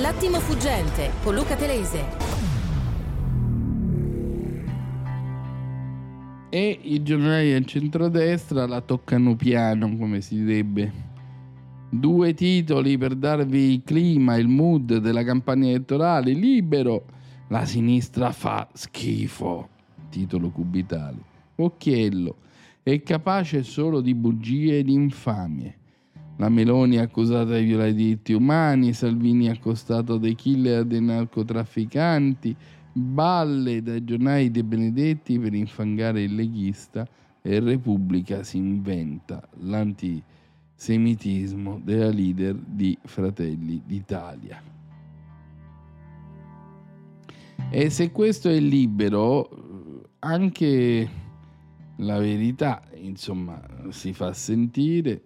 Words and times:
L'attimo 0.00 0.38
fuggente 0.38 1.10
con 1.24 1.34
Luca 1.34 1.56
Telese. 1.56 2.04
E 6.48 6.78
i 6.82 7.02
giornali 7.02 7.50
del 7.50 7.66
centrodestra 7.66 8.68
la 8.68 8.80
toccano 8.80 9.34
piano, 9.34 9.96
come 9.96 10.20
si 10.20 10.36
direbbe. 10.36 10.92
Due 11.90 12.32
titoli 12.34 12.96
per 12.96 13.16
darvi 13.16 13.72
il 13.72 13.82
clima, 13.82 14.36
il 14.36 14.46
mood 14.46 14.98
della 14.98 15.24
campagna 15.24 15.70
elettorale. 15.70 16.32
Libero, 16.32 17.04
la 17.48 17.64
sinistra 17.64 18.30
fa 18.30 18.68
schifo. 18.72 19.68
Titolo 20.10 20.50
cubitale. 20.50 21.18
Occhiello, 21.56 22.36
è 22.84 23.02
capace 23.02 23.64
solo 23.64 24.00
di 24.00 24.14
bugie 24.14 24.78
e 24.78 24.84
di 24.84 24.92
infamie. 24.92 25.76
La 26.38 26.48
Meloni 26.48 26.98
accusata 26.98 27.56
di 27.56 27.64
violare 27.64 27.90
i 27.90 27.94
diritti 27.94 28.32
umani, 28.32 28.92
Salvini 28.92 29.48
accostato 29.48 30.18
dai 30.18 30.36
killer 30.36 30.84
dei 30.84 31.00
narcotrafficanti, 31.00 32.54
balle 32.92 33.82
dai 33.82 34.04
giornali 34.04 34.52
dei 34.52 34.62
Benedetti 34.62 35.36
per 35.36 35.54
infangare 35.54 36.22
il 36.22 36.36
leghista 36.36 37.04
e 37.42 37.58
Repubblica 37.58 38.44
si 38.44 38.56
inventa 38.56 39.42
l'antisemitismo 39.62 41.80
della 41.82 42.10
leader 42.10 42.54
di 42.54 42.96
Fratelli 43.02 43.82
d'Italia. 43.84 44.62
E 47.70 47.90
se 47.90 48.12
questo 48.12 48.48
è 48.48 48.60
libero, 48.60 50.06
anche 50.20 51.08
la 51.96 52.18
verità, 52.18 52.80
insomma, 52.94 53.60
si 53.88 54.12
fa 54.12 54.32
sentire 54.32 55.22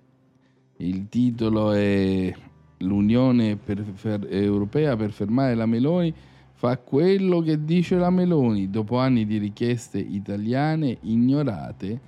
il 0.86 1.08
titolo 1.08 1.72
è 1.72 2.34
L'Unione 2.78 3.56
per 3.56 3.84
fer- 3.94 4.26
Europea 4.28 4.96
per 4.96 5.12
fermare 5.12 5.54
la 5.54 5.66
Meloni 5.66 6.12
fa 6.52 6.78
quello 6.78 7.40
che 7.40 7.64
dice 7.64 7.96
la 7.96 8.10
Meloni 8.10 8.70
dopo 8.70 8.98
anni 8.98 9.24
di 9.24 9.38
richieste 9.38 9.98
italiane 9.98 10.98
ignorate 11.02 12.00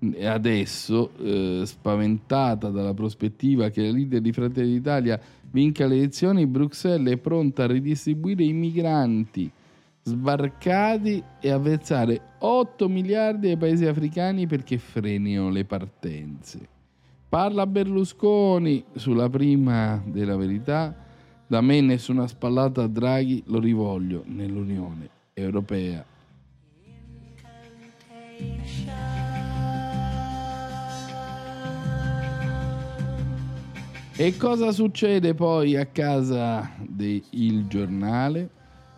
e 0.00 0.26
adesso 0.26 1.10
eh, 1.18 1.62
spaventata 1.64 2.70
dalla 2.70 2.94
prospettiva 2.94 3.68
che 3.68 3.82
la 3.82 3.92
leader 3.92 4.20
di 4.20 4.32
Fratelli 4.32 4.72
d'Italia 4.72 5.20
vinca 5.50 5.86
le 5.86 5.96
elezioni, 5.96 6.46
Bruxelles 6.46 7.12
è 7.12 7.16
pronta 7.18 7.64
a 7.64 7.66
ridistribuire 7.66 8.44
i 8.44 8.52
migranti 8.52 9.50
sbarcati 10.02 11.22
e 11.40 11.50
a 11.50 11.58
versare 11.58 12.20
8 12.38 12.88
miliardi 12.88 13.48
ai 13.48 13.56
paesi 13.56 13.86
africani 13.86 14.46
perché 14.46 14.78
frenino 14.78 15.50
le 15.50 15.64
partenze. 15.64 16.79
Parla 17.30 17.64
Berlusconi 17.64 18.82
sulla 18.96 19.28
prima 19.28 20.02
della 20.04 20.36
verità. 20.36 20.92
Da 21.46 21.60
me 21.60 21.80
nessuna 21.80 22.26
spallata 22.26 22.82
a 22.82 22.86
Draghi, 22.88 23.44
lo 23.46 23.60
rivoglio 23.60 24.24
nell'Unione 24.26 25.08
Europea. 25.34 26.04
E 34.16 34.36
cosa 34.36 34.72
succede 34.72 35.32
poi 35.32 35.76
a 35.76 35.86
casa 35.86 36.68
del 36.84 37.64
Giornale, 37.68 38.50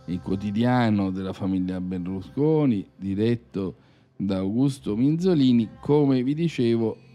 il 0.06 0.22
quotidiano 0.22 1.10
della 1.10 1.34
famiglia 1.34 1.78
Berlusconi, 1.82 2.88
diretto 2.96 3.74
da 4.16 4.38
Augusto 4.38 4.96
Minzolini, 4.96 5.68
come 5.80 6.22
vi 6.22 6.32
dicevo 6.32 7.10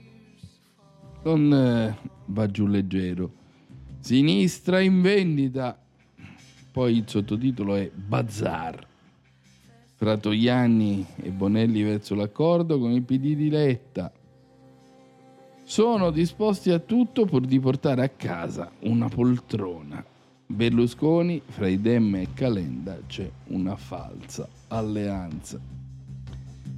non 1.35 1.53
eh, 1.53 1.97
va 2.27 2.47
giù 2.47 2.65
leggero. 2.67 3.31
Sinistra 3.99 4.79
in 4.79 5.01
vendita. 5.01 5.77
Poi 6.71 6.97
il 6.97 7.03
sottotitolo 7.05 7.75
è 7.75 7.91
Bazar. 7.93 8.85
Fra 9.95 10.15
Togliani 10.15 11.05
e 11.17 11.29
Bonelli 11.31 11.81
verso 11.81 12.15
l'accordo 12.15 12.79
con 12.79 12.91
il 12.91 13.01
PD 13.01 13.35
di 13.35 13.49
Letta. 13.49 14.11
Sono 15.63 16.11
disposti 16.11 16.71
a 16.71 16.79
tutto 16.79 17.25
pur 17.25 17.45
di 17.45 17.59
portare 17.59 18.03
a 18.03 18.09
casa 18.09 18.71
una 18.81 19.09
poltrona. 19.09 20.05
Berlusconi, 20.45 21.41
fra 21.45 21.67
Idem 21.67 22.15
e 22.15 22.27
Calenda 22.33 22.97
c'è 23.05 23.29
una 23.47 23.75
falsa 23.75 24.47
alleanza. 24.69 25.59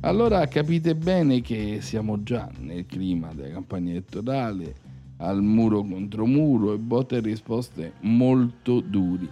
Allora 0.02 0.48
capite 0.48 0.96
bene 0.96 1.42
che 1.42 1.80
siamo 1.82 2.24
già 2.24 2.50
nel 2.60 2.86
clima 2.86 3.34
della 3.34 3.52
campagna 3.52 3.92
elettorale, 3.92 4.74
al 5.18 5.44
muro 5.44 5.82
contro 5.82 6.26
muro 6.26 6.74
e 6.74 6.78
botte 6.78 7.18
e 7.18 7.20
risposte 7.20 7.94
molto 8.02 8.80
duri. 8.80 9.30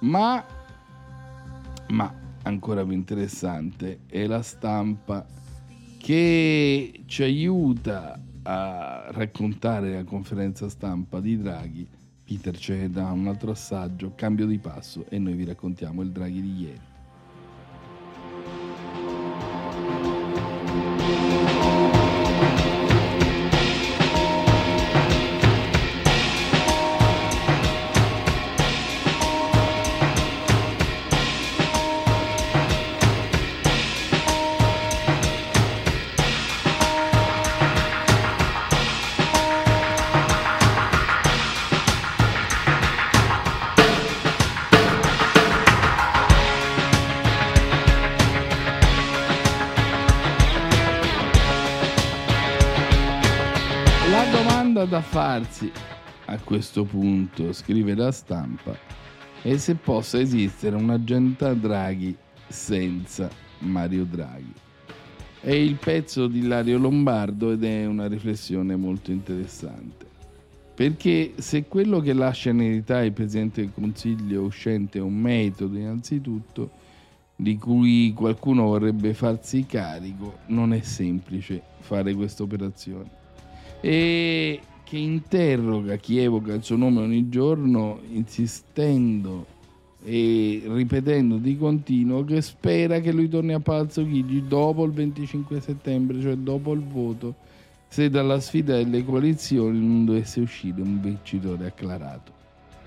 Ma, 0.00 0.44
ma 1.88 2.14
ancora 2.42 2.84
più 2.84 2.92
interessante 2.92 4.02
è 4.06 4.26
la 4.26 4.42
stampa 4.42 5.26
che 5.98 7.02
ci 7.06 7.22
aiuta 7.24 8.16
a 8.42 9.06
raccontare 9.10 9.94
la 9.94 10.04
conferenza 10.04 10.68
stampa 10.68 11.18
di 11.18 11.36
Draghi. 11.36 11.84
Peter 12.22 12.56
ce 12.56 12.76
ne 12.76 12.90
dà 12.90 13.10
un 13.10 13.26
altro 13.26 13.50
assaggio, 13.50 14.12
cambio 14.14 14.46
di 14.46 14.58
passo 14.58 15.04
e 15.08 15.18
noi 15.18 15.32
vi 15.32 15.44
raccontiamo 15.44 16.02
il 16.02 16.12
Draghi 16.12 16.40
di 16.40 16.60
ieri. 16.60 16.89
Farsi 55.20 55.70
a 56.26 56.38
questo 56.38 56.84
punto, 56.84 57.52
scrive 57.52 57.94
la 57.94 58.10
stampa, 58.10 58.74
è 59.42 59.54
se 59.58 59.74
possa 59.74 60.18
esistere 60.18 60.76
un'agenda 60.76 61.52
Draghi 61.52 62.16
senza 62.48 63.28
Mario 63.58 64.04
Draghi. 64.04 64.54
È 65.42 65.50
il 65.50 65.74
pezzo 65.74 66.26
di 66.26 66.46
Lario 66.46 66.78
Lombardo 66.78 67.52
ed 67.52 67.64
è 67.64 67.84
una 67.84 68.08
riflessione 68.08 68.76
molto 68.76 69.10
interessante. 69.10 70.06
Perché 70.74 71.34
se 71.36 71.66
quello 71.66 72.00
che 72.00 72.14
lascia 72.14 72.48
in 72.48 72.62
eredità 72.62 73.02
il 73.02 73.12
Presidente 73.12 73.60
del 73.60 73.72
Consiglio 73.74 74.40
uscente 74.40 75.00
è 75.00 75.02
un 75.02 75.16
metodo 75.16 75.76
innanzitutto, 75.76 76.70
di 77.36 77.58
cui 77.58 78.14
qualcuno 78.14 78.64
vorrebbe 78.68 79.12
farsi 79.12 79.66
carico, 79.66 80.38
non 80.46 80.72
è 80.72 80.80
semplice 80.80 81.60
fare 81.80 82.14
questa 82.14 82.42
operazione. 82.42 83.18
E 83.82 84.60
che 84.90 84.98
interroga 84.98 85.94
chi 85.94 86.18
evoca 86.18 86.52
il 86.52 86.64
suo 86.64 86.74
nome 86.74 87.02
ogni 87.02 87.28
giorno 87.28 88.00
insistendo 88.10 89.46
e 90.02 90.62
ripetendo 90.66 91.36
di 91.36 91.56
continuo 91.56 92.24
che 92.24 92.42
spera 92.42 92.98
che 92.98 93.12
lui 93.12 93.28
torni 93.28 93.52
a 93.52 93.60
Palazzo 93.60 94.04
Chigi 94.04 94.48
dopo 94.48 94.82
il 94.82 94.90
25 94.90 95.60
settembre, 95.60 96.20
cioè 96.20 96.34
dopo 96.34 96.72
il 96.72 96.80
voto, 96.80 97.36
se 97.86 98.10
dalla 98.10 98.40
sfida 98.40 98.78
delle 98.78 99.04
coalizioni 99.04 99.78
non 99.78 100.06
dovesse 100.06 100.40
uscire 100.40 100.80
un 100.80 101.00
vincitore 101.00 101.66
acclarato. 101.66 102.32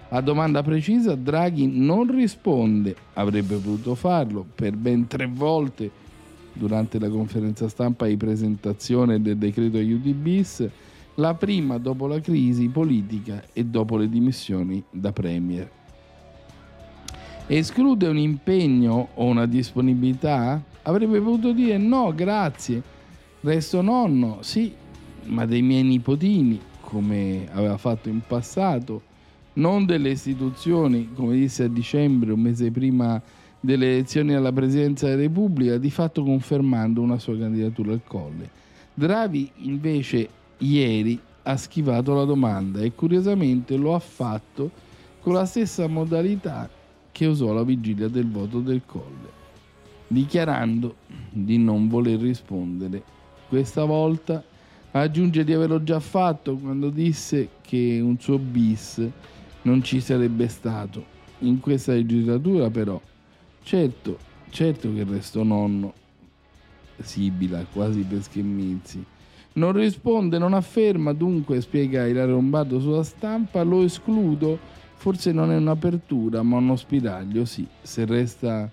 A 0.09 0.19
domanda 0.19 0.61
precisa 0.61 1.15
Draghi 1.15 1.67
non 1.71 2.13
risponde, 2.13 2.97
avrebbe 3.13 3.55
potuto 3.55 3.95
farlo 3.95 4.45
per 4.53 4.75
ben 4.75 5.07
tre 5.07 5.25
volte 5.25 5.89
durante 6.51 6.99
la 6.99 7.07
conferenza 7.07 7.69
stampa 7.69 8.07
di 8.07 8.17
presentazione 8.17 9.21
del 9.21 9.37
decreto 9.37 9.77
aiuti 9.77 10.11
bis 10.11 10.69
la 11.15 11.33
prima 11.35 11.77
dopo 11.77 12.07
la 12.07 12.19
crisi 12.19 12.67
politica 12.69 13.43
e 13.53 13.65
dopo 13.65 13.97
le 13.97 14.09
dimissioni 14.09 14.83
da 14.89 15.11
Premier. 15.11 15.69
Esclude 17.45 18.07
un 18.07 18.17
impegno 18.17 19.09
o 19.13 19.25
una 19.25 19.45
disponibilità? 19.45 20.61
Avrebbe 20.83 21.19
potuto 21.19 21.51
dire 21.51 21.77
no, 21.77 22.13
grazie, 22.15 22.81
resto 23.41 23.81
nonno, 23.81 24.37
sì, 24.41 24.73
ma 25.25 25.45
dei 25.45 25.61
miei 25.61 25.83
nipotini, 25.83 26.59
come 26.81 27.47
aveva 27.51 27.77
fatto 27.77 28.09
in 28.09 28.21
passato, 28.25 29.01
non 29.53 29.85
delle 29.85 30.11
istituzioni, 30.11 31.09
come 31.13 31.35
disse 31.35 31.63
a 31.63 31.67
dicembre, 31.67 32.31
un 32.31 32.39
mese 32.39 32.71
prima 32.71 33.21
delle 33.59 33.93
elezioni 33.93 34.33
alla 34.33 34.51
presidenza 34.51 35.07
della 35.07 35.21
Repubblica, 35.21 35.77
di 35.77 35.89
fatto 35.91 36.23
confermando 36.23 37.01
una 37.01 37.19
sua 37.19 37.37
candidatura 37.37 37.91
al 37.91 38.01
Colle. 38.03 38.49
Draghi 38.93 39.51
invece 39.57 40.29
ieri 40.63 41.19
ha 41.43 41.57
schivato 41.57 42.13
la 42.13 42.23
domanda 42.23 42.79
e 42.81 42.93
curiosamente 42.93 43.75
lo 43.75 43.93
ha 43.95 43.99
fatto 43.99 44.71
con 45.19 45.33
la 45.33 45.45
stessa 45.45 45.87
modalità 45.87 46.69
che 47.11 47.25
usò 47.25 47.51
la 47.53 47.63
vigilia 47.63 48.07
del 48.07 48.29
voto 48.29 48.59
del 48.59 48.81
Colle, 48.85 49.41
dichiarando 50.07 50.95
di 51.29 51.57
non 51.57 51.87
voler 51.87 52.19
rispondere. 52.19 53.03
Questa 53.47 53.83
volta 53.83 54.43
aggiunge 54.91 55.43
di 55.43 55.53
averlo 55.53 55.83
già 55.83 55.99
fatto 55.99 56.55
quando 56.55 56.89
disse 56.89 57.49
che 57.61 57.99
un 58.01 58.19
suo 58.19 58.37
bis 58.37 59.05
non 59.63 59.83
ci 59.83 59.99
sarebbe 59.99 60.47
stato. 60.47 61.11
In 61.39 61.59
questa 61.59 61.93
legislatura 61.93 62.69
però, 62.69 62.99
certo, 63.63 64.17
certo 64.49 64.93
che 64.93 65.03
restò 65.03 65.43
nonno, 65.43 65.93
sibila 66.97 67.65
quasi 67.71 68.01
per 68.01 68.23
schemmizi. 68.23 69.03
Non 69.55 69.71
risponde, 69.71 70.39
non 70.39 70.53
afferma, 70.53 71.13
dunque, 71.13 71.61
spiega 71.61 72.07
Ilario 72.07 72.33
Lombardo 72.33 72.79
sulla 72.79 73.03
stampa, 73.03 73.61
lo 73.61 73.83
escludo, 73.83 74.57
forse 74.95 75.31
non 75.31 75.51
è 75.51 75.55
un'apertura, 75.55 76.41
ma 76.41 76.57
uno 76.57 76.75
spiraglio, 76.75 77.45
sì. 77.45 77.67
Se 77.81 78.03
resta 78.05 78.69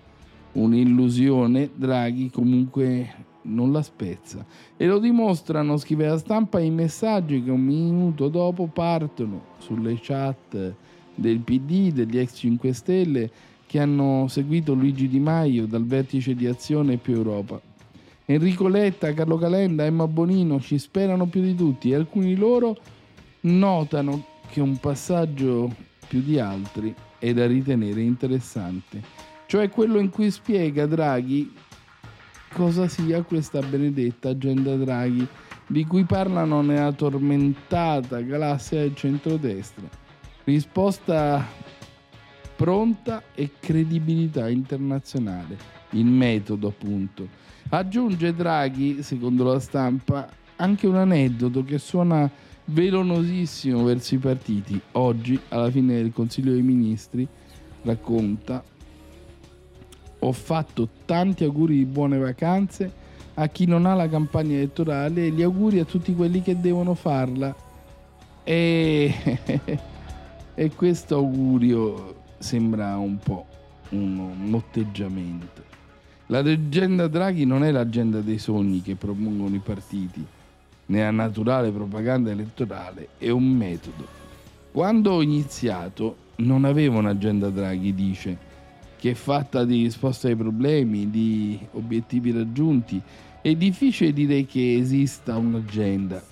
un'illusione, 0.52 1.70
Draghi 1.74 2.30
comunque 2.30 3.14
non 3.42 3.72
la 3.72 3.82
spezza. 3.82 4.44
E 4.76 4.86
lo 4.86 4.98
dimostrano, 4.98 5.76
scrive 5.76 6.06
la 6.06 6.16
stampa, 6.16 6.60
i 6.60 6.70
messaggi 6.70 7.42
che 7.42 7.50
un 7.50 7.60
minuto 7.60 8.28
dopo 8.28 8.66
partono 8.66 9.42
sulle 9.58 9.98
chat 10.00 10.74
del 11.14 11.40
PD, 11.40 11.92
degli 11.92 12.18
ex 12.18 12.38
5 12.38 12.72
Stelle, 12.72 13.30
che 13.66 13.78
hanno 13.78 14.28
seguito 14.28 14.72
Luigi 14.72 15.08
Di 15.08 15.20
Maio 15.20 15.66
dal 15.66 15.84
vertice 15.84 16.34
di 16.34 16.46
Azione 16.46 16.96
più 16.96 17.14
Europa. 17.14 17.60
Enrico 18.30 18.68
Letta, 18.68 19.12
Carlo 19.12 19.36
Calenda, 19.38 19.84
Emma 19.84 20.06
Bonino 20.06 20.60
ci 20.60 20.78
sperano 20.78 21.26
più 21.26 21.42
di 21.42 21.56
tutti 21.56 21.90
e 21.90 21.96
alcuni 21.96 22.26
di 22.26 22.36
loro 22.36 22.76
notano 23.40 24.24
che 24.48 24.60
un 24.60 24.76
passaggio 24.76 25.74
più 26.06 26.22
di 26.22 26.38
altri 26.38 26.94
è 27.18 27.32
da 27.32 27.48
ritenere 27.48 28.02
interessante, 28.02 29.02
cioè 29.46 29.68
quello 29.68 29.98
in 29.98 30.10
cui 30.10 30.30
spiega 30.30 30.86
Draghi 30.86 31.52
cosa 32.52 32.86
sia 32.86 33.20
questa 33.22 33.62
benedetta 33.62 34.28
agenda 34.28 34.76
Draghi 34.76 35.26
di 35.66 35.84
cui 35.84 36.04
parlano 36.04 36.62
nella 36.62 36.92
tormentata 36.92 38.20
galassia 38.20 38.78
del 38.78 38.94
centrodestra. 38.94 39.88
Risposta 40.44 41.44
pronta 42.54 43.24
e 43.34 43.50
credibilità 43.58 44.48
internazionale, 44.48 45.58
il 45.90 46.06
metodo 46.06 46.68
appunto 46.68 47.48
Aggiunge 47.72 48.34
Draghi, 48.34 49.00
secondo 49.04 49.44
la 49.44 49.60
stampa, 49.60 50.28
anche 50.56 50.88
un 50.88 50.96
aneddoto 50.96 51.62
che 51.62 51.78
suona 51.78 52.28
velonosissimo 52.64 53.84
verso 53.84 54.16
i 54.16 54.18
partiti. 54.18 54.80
Oggi, 54.92 55.40
alla 55.50 55.70
fine 55.70 55.94
del 55.94 56.12
Consiglio 56.12 56.50
dei 56.50 56.62
Ministri, 56.62 57.26
racconta, 57.82 58.60
ho 60.18 60.32
fatto 60.32 60.88
tanti 61.04 61.44
auguri 61.44 61.76
di 61.76 61.84
buone 61.84 62.18
vacanze 62.18 62.92
a 63.34 63.46
chi 63.46 63.66
non 63.66 63.86
ha 63.86 63.94
la 63.94 64.08
campagna 64.08 64.56
elettorale 64.56 65.26
e 65.26 65.30
gli 65.30 65.42
auguri 65.42 65.78
a 65.78 65.84
tutti 65.84 66.12
quelli 66.12 66.42
che 66.42 66.58
devono 66.58 66.94
farla. 66.94 67.54
E, 68.42 69.14
e 70.56 70.70
questo 70.74 71.14
augurio 71.14 72.16
sembra 72.38 72.96
un 72.96 73.16
po' 73.18 73.46
un 73.90 74.34
motteggiamento. 74.38 75.69
La 76.30 76.42
leggenda 76.42 77.08
Draghi 77.08 77.44
non 77.44 77.64
è 77.64 77.72
l'agenda 77.72 78.20
dei 78.20 78.38
sogni 78.38 78.82
che 78.82 78.94
propongono 78.94 79.52
i 79.52 79.58
partiti, 79.58 80.24
nella 80.86 81.10
naturale 81.10 81.72
propaganda 81.72 82.30
elettorale, 82.30 83.08
è 83.18 83.30
un 83.30 83.48
metodo. 83.48 84.06
Quando 84.70 85.10
ho 85.10 85.22
iniziato 85.22 86.16
non 86.36 86.64
avevo 86.64 86.98
un'agenda 86.98 87.48
Draghi, 87.48 87.92
dice, 87.96 88.38
che 88.96 89.10
è 89.10 89.14
fatta 89.14 89.64
di 89.64 89.82
risposte 89.82 90.28
ai 90.28 90.36
problemi, 90.36 91.10
di 91.10 91.58
obiettivi 91.72 92.30
raggiunti. 92.30 93.02
È 93.42 93.52
difficile 93.56 94.12
dire 94.12 94.46
che 94.46 94.76
esista 94.76 95.36
un'agenda. 95.36 96.22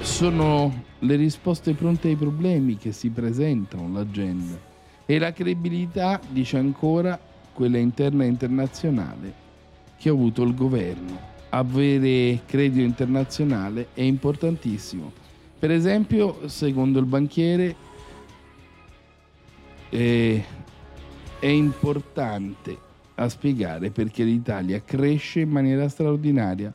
Sono 0.00 0.84
le 1.04 1.16
risposte 1.16 1.74
pronte 1.74 2.08
ai 2.08 2.16
problemi 2.16 2.76
che 2.76 2.92
si 2.92 3.10
presentano, 3.10 3.92
l'agenda. 3.92 4.58
E 5.04 5.18
la 5.18 5.32
credibilità, 5.32 6.18
dice 6.30 6.56
ancora, 6.56 7.20
quella 7.52 7.76
interna 7.76 8.24
e 8.24 8.28
internazionale 8.28 9.42
che 9.98 10.08
ha 10.08 10.12
avuto 10.12 10.42
il 10.42 10.54
governo. 10.54 11.32
Avere 11.50 12.40
credito 12.46 12.80
internazionale 12.80 13.88
è 13.92 14.00
importantissimo. 14.00 15.12
Per 15.58 15.70
esempio, 15.70 16.48
secondo 16.48 16.98
il 16.98 17.04
banchiere, 17.04 17.76
eh, 19.90 20.44
è 21.38 21.46
importante 21.46 22.78
a 23.16 23.28
spiegare 23.28 23.90
perché 23.90 24.24
l'Italia 24.24 24.82
cresce 24.82 25.40
in 25.40 25.50
maniera 25.50 25.86
straordinaria. 25.88 26.72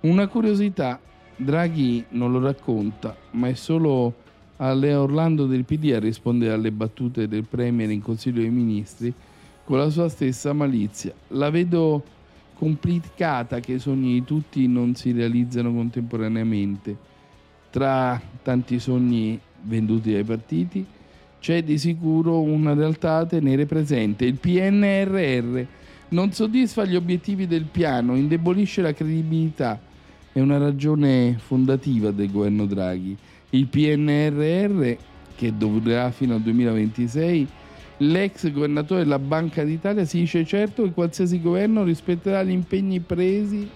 Una 0.00 0.26
curiosità 0.28 0.98
Draghi 1.36 2.02
non 2.10 2.32
lo 2.32 2.40
racconta, 2.40 3.14
ma 3.32 3.48
è 3.48 3.54
solo 3.54 4.14
a 4.56 4.72
Lea 4.72 5.02
Orlando 5.02 5.44
del 5.46 5.64
PD 5.64 5.92
a 5.94 5.98
rispondere 5.98 6.54
alle 6.54 6.72
battute 6.72 7.28
del 7.28 7.44
Premier 7.44 7.90
in 7.90 8.00
Consiglio 8.00 8.40
dei 8.40 8.50
Ministri 8.50 9.12
con 9.62 9.76
la 9.76 9.90
sua 9.90 10.08
stessa 10.08 10.54
malizia. 10.54 11.12
La 11.28 11.50
vedo 11.50 12.02
complicata 12.54 13.60
che 13.60 13.72
i 13.72 13.78
sogni 13.78 14.14
di 14.14 14.24
tutti 14.24 14.66
non 14.66 14.94
si 14.94 15.12
realizzano 15.12 15.74
contemporaneamente. 15.74 16.96
Tra 17.68 18.18
tanti 18.42 18.78
sogni 18.78 19.38
venduti 19.62 20.12
dai 20.12 20.24
partiti 20.24 20.86
c'è 21.38 21.62
di 21.62 21.76
sicuro 21.76 22.40
una 22.40 22.72
realtà 22.72 23.16
a 23.16 23.26
tenere 23.26 23.66
presente. 23.66 24.24
Il 24.24 24.36
PNRR 24.36 25.64
non 26.08 26.32
soddisfa 26.32 26.86
gli 26.86 26.96
obiettivi 26.96 27.46
del 27.46 27.64
piano, 27.64 28.16
indebolisce 28.16 28.80
la 28.80 28.94
credibilità 28.94 29.78
è 30.36 30.40
una 30.40 30.58
ragione 30.58 31.38
fondativa 31.38 32.10
del 32.10 32.30
governo 32.30 32.66
Draghi. 32.66 33.16
Il 33.50 33.68
PNRR, 33.68 34.96
che 35.34 35.56
durerà 35.56 36.10
fino 36.10 36.34
al 36.34 36.42
2026, 36.42 37.48
l'ex 37.98 38.52
governatore 38.52 39.04
della 39.04 39.18
Banca 39.18 39.64
d'Italia 39.64 40.04
si 40.04 40.18
dice 40.18 40.44
certo 40.44 40.82
che 40.82 40.90
qualsiasi 40.90 41.40
governo 41.40 41.84
rispetterà 41.84 42.42
gli 42.42 42.50
impegni 42.50 43.00
presi 43.00 43.66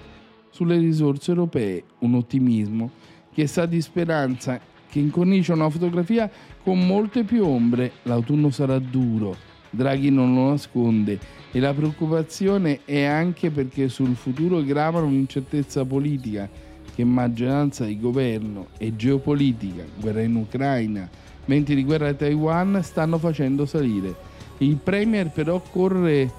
sulle 0.51 0.77
risorse 0.77 1.31
europee, 1.31 1.83
un 2.01 2.17
ottimismo 2.17 2.91
che 3.33 3.47
sa 3.47 3.65
di 3.65 3.81
speranza, 3.81 4.61
che 4.91 4.99
incornicia 4.99 5.55
una 5.55 5.71
fotografia 5.71 6.31
con 6.63 6.87
molte 6.87 7.25
più 7.25 7.43
ombre. 7.43 7.93
L'autunno 8.03 8.51
sarà 8.51 8.79
duro, 8.79 9.35
Draghi 9.71 10.11
non 10.11 10.35
lo 10.35 10.51
nasconde 10.51 11.40
e 11.53 11.59
la 11.59 11.75
preoccupazione 11.75 12.81
è 12.85 13.03
anche 13.03 13.51
perché 13.51 13.89
sul 13.89 14.15
futuro 14.15 14.63
grava 14.63 15.01
un'incertezza 15.01 15.85
politica 15.85 16.49
che 16.95 17.05
maggioranza 17.05 17.85
di 17.85 17.99
governo 17.99 18.69
e 18.79 18.95
geopolitica, 18.95 19.85
guerra 19.99 20.23
in 20.23 20.37
Ucraina, 20.37 21.09
venti 21.47 21.75
di 21.75 21.85
guerra 21.85 22.09
a 22.09 22.15
Taiwan 22.15 22.81
stanno 22.83 23.19
facendo 23.19 23.67
salire. 23.67 24.15
Il 24.59 24.77
Premier 24.77 25.31
però 25.31 25.61
corre 25.61 26.31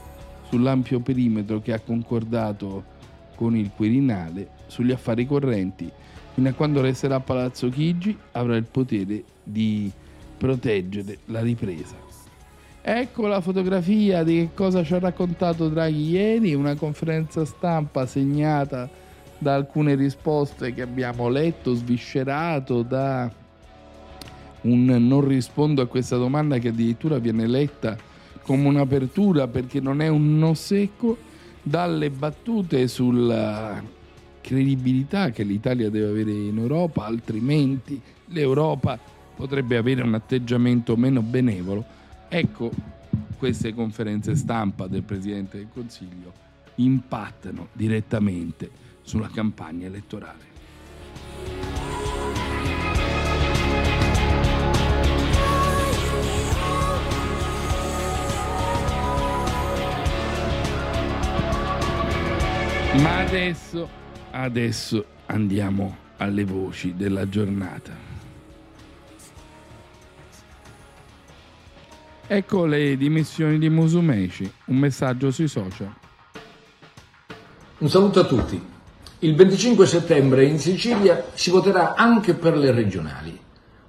sull'ampio 0.48 1.00
perimetro 1.00 1.60
che 1.60 1.74
ha 1.74 1.80
concordato 1.80 2.84
con 3.36 3.56
il 3.56 3.72
Quirinale 3.75 4.50
sugli 4.68 4.91
affari 4.91 5.25
correnti. 5.25 5.89
Fino 6.34 6.48
a 6.48 6.53
quando 6.53 6.80
resterà 6.80 7.15
a 7.15 7.20
Palazzo 7.20 7.68
Chigi 7.70 8.15
avrà 8.32 8.56
il 8.56 8.65
potere 8.65 9.24
di 9.44 9.91
proteggere 10.38 11.18
la 11.25 11.41
ripresa. 11.41 12.11
Ecco 12.83 13.27
la 13.27 13.41
fotografia 13.41 14.23
di 14.23 14.38
che 14.38 14.50
cosa 14.55 14.83
ci 14.83 14.95
ha 14.95 15.00
raccontato 15.00 15.69
Draghi 15.69 16.09
ieri, 16.09 16.55
una 16.55 16.73
conferenza 16.73 17.45
stampa 17.45 18.07
segnata 18.07 18.89
da 19.38 19.53
alcune 19.53 19.93
risposte 19.93 20.73
che 20.73 20.81
abbiamo 20.81 21.29
letto, 21.29 21.75
sviscerato 21.75 22.81
da 22.81 23.31
un 24.61 24.85
non 24.85 25.27
rispondo 25.27 25.83
a 25.83 25.85
questa 25.85 26.17
domanda 26.17 26.57
che 26.57 26.69
addirittura 26.69 27.19
viene 27.19 27.45
letta 27.45 27.95
come 28.41 28.67
un'apertura 28.67 29.47
perché 29.47 29.79
non 29.79 30.01
è 30.01 30.07
un 30.07 30.39
no 30.39 30.55
secco, 30.55 31.17
dalle 31.61 32.09
battute 32.09 32.88
sulla 32.88 33.79
credibilità 34.41 35.29
che 35.29 35.43
l'Italia 35.43 35.91
deve 35.91 36.09
avere 36.09 36.31
in 36.31 36.57
Europa, 36.57 37.05
altrimenti 37.05 38.01
l'Europa 38.29 38.97
potrebbe 39.35 39.77
avere 39.77 40.01
un 40.01 40.15
atteggiamento 40.15 40.95
meno 40.95 41.21
benevolo 41.21 42.00
Ecco, 42.33 42.71
queste 43.38 43.73
conferenze 43.73 44.35
stampa 44.38 44.88
del 44.88 45.03
Presidente 45.03 45.57
del 45.57 45.67
Consiglio 45.67 46.31
impattano 46.75 47.67
direttamente 47.73 48.71
sulla 49.01 49.27
campagna 49.27 49.88
elettorale. 49.88 50.45
Ma 63.01 63.19
adesso, 63.19 63.89
adesso 64.31 65.05
andiamo 65.25 65.97
alle 66.15 66.45
voci 66.45 66.95
della 66.95 67.27
giornata. 67.27 68.11
Ecco 72.33 72.63
le 72.63 72.95
dimissioni 72.95 73.59
di 73.59 73.67
Musumeci, 73.67 74.50
un 74.67 74.77
messaggio 74.77 75.31
sui 75.31 75.50
social. 75.50 75.93
Un 77.79 77.89
saluto 77.89 78.21
a 78.21 78.23
tutti. 78.23 78.57
Il 79.19 79.35
25 79.35 79.85
settembre 79.85 80.45
in 80.45 80.57
Sicilia 80.57 81.25
si 81.33 81.50
voterà 81.50 81.93
anche 81.93 82.33
per 82.33 82.55
le 82.55 82.71
regionali, 82.71 83.38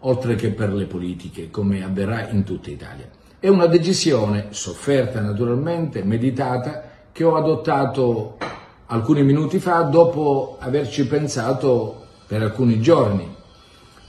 oltre 0.00 0.34
che 0.34 0.50
per 0.50 0.72
le 0.72 0.87
politiche, 0.87 1.52
come 1.52 1.84
avverrà 1.84 2.30
in 2.30 2.42
tutta 2.42 2.68
Italia. 2.68 3.08
È 3.38 3.46
una 3.46 3.66
decisione, 3.66 4.49
sofferta 4.50 5.20
naturalmente, 5.20 6.02
meditata, 6.02 6.82
che 7.12 7.22
ho 7.22 7.37
adottato 7.37 8.38
alcuni 8.87 9.22
minuti 9.22 9.61
fa 9.61 9.82
dopo 9.82 10.56
averci 10.58 11.06
pensato 11.06 12.06
per 12.26 12.42
alcuni 12.42 12.80
giorni. 12.80 13.37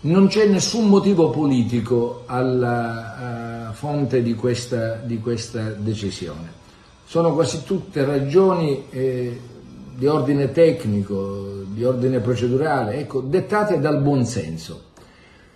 Non 0.05 0.27
c'è 0.27 0.47
nessun 0.47 0.89
motivo 0.89 1.29
politico 1.29 2.23
alla 2.25 3.69
uh, 3.69 3.73
fonte 3.73 4.21
di 4.21 4.33
questa, 4.35 4.95
di 4.95 5.19
questa, 5.19 5.69
decisione. 5.69 6.61
Sono 7.05 7.33
quasi 7.33 7.63
tutte 7.63 8.03
ragioni 8.03 8.83
eh, 8.89 9.39
di 9.95 10.05
ordine 10.05 10.51
tecnico, 10.51 11.63
di 11.67 11.85
ordine 11.85 12.19
procedurale, 12.19 12.95
ecco, 12.95 13.21
dettate 13.21 13.79
dal 13.79 14.01
buonsenso. 14.01 14.91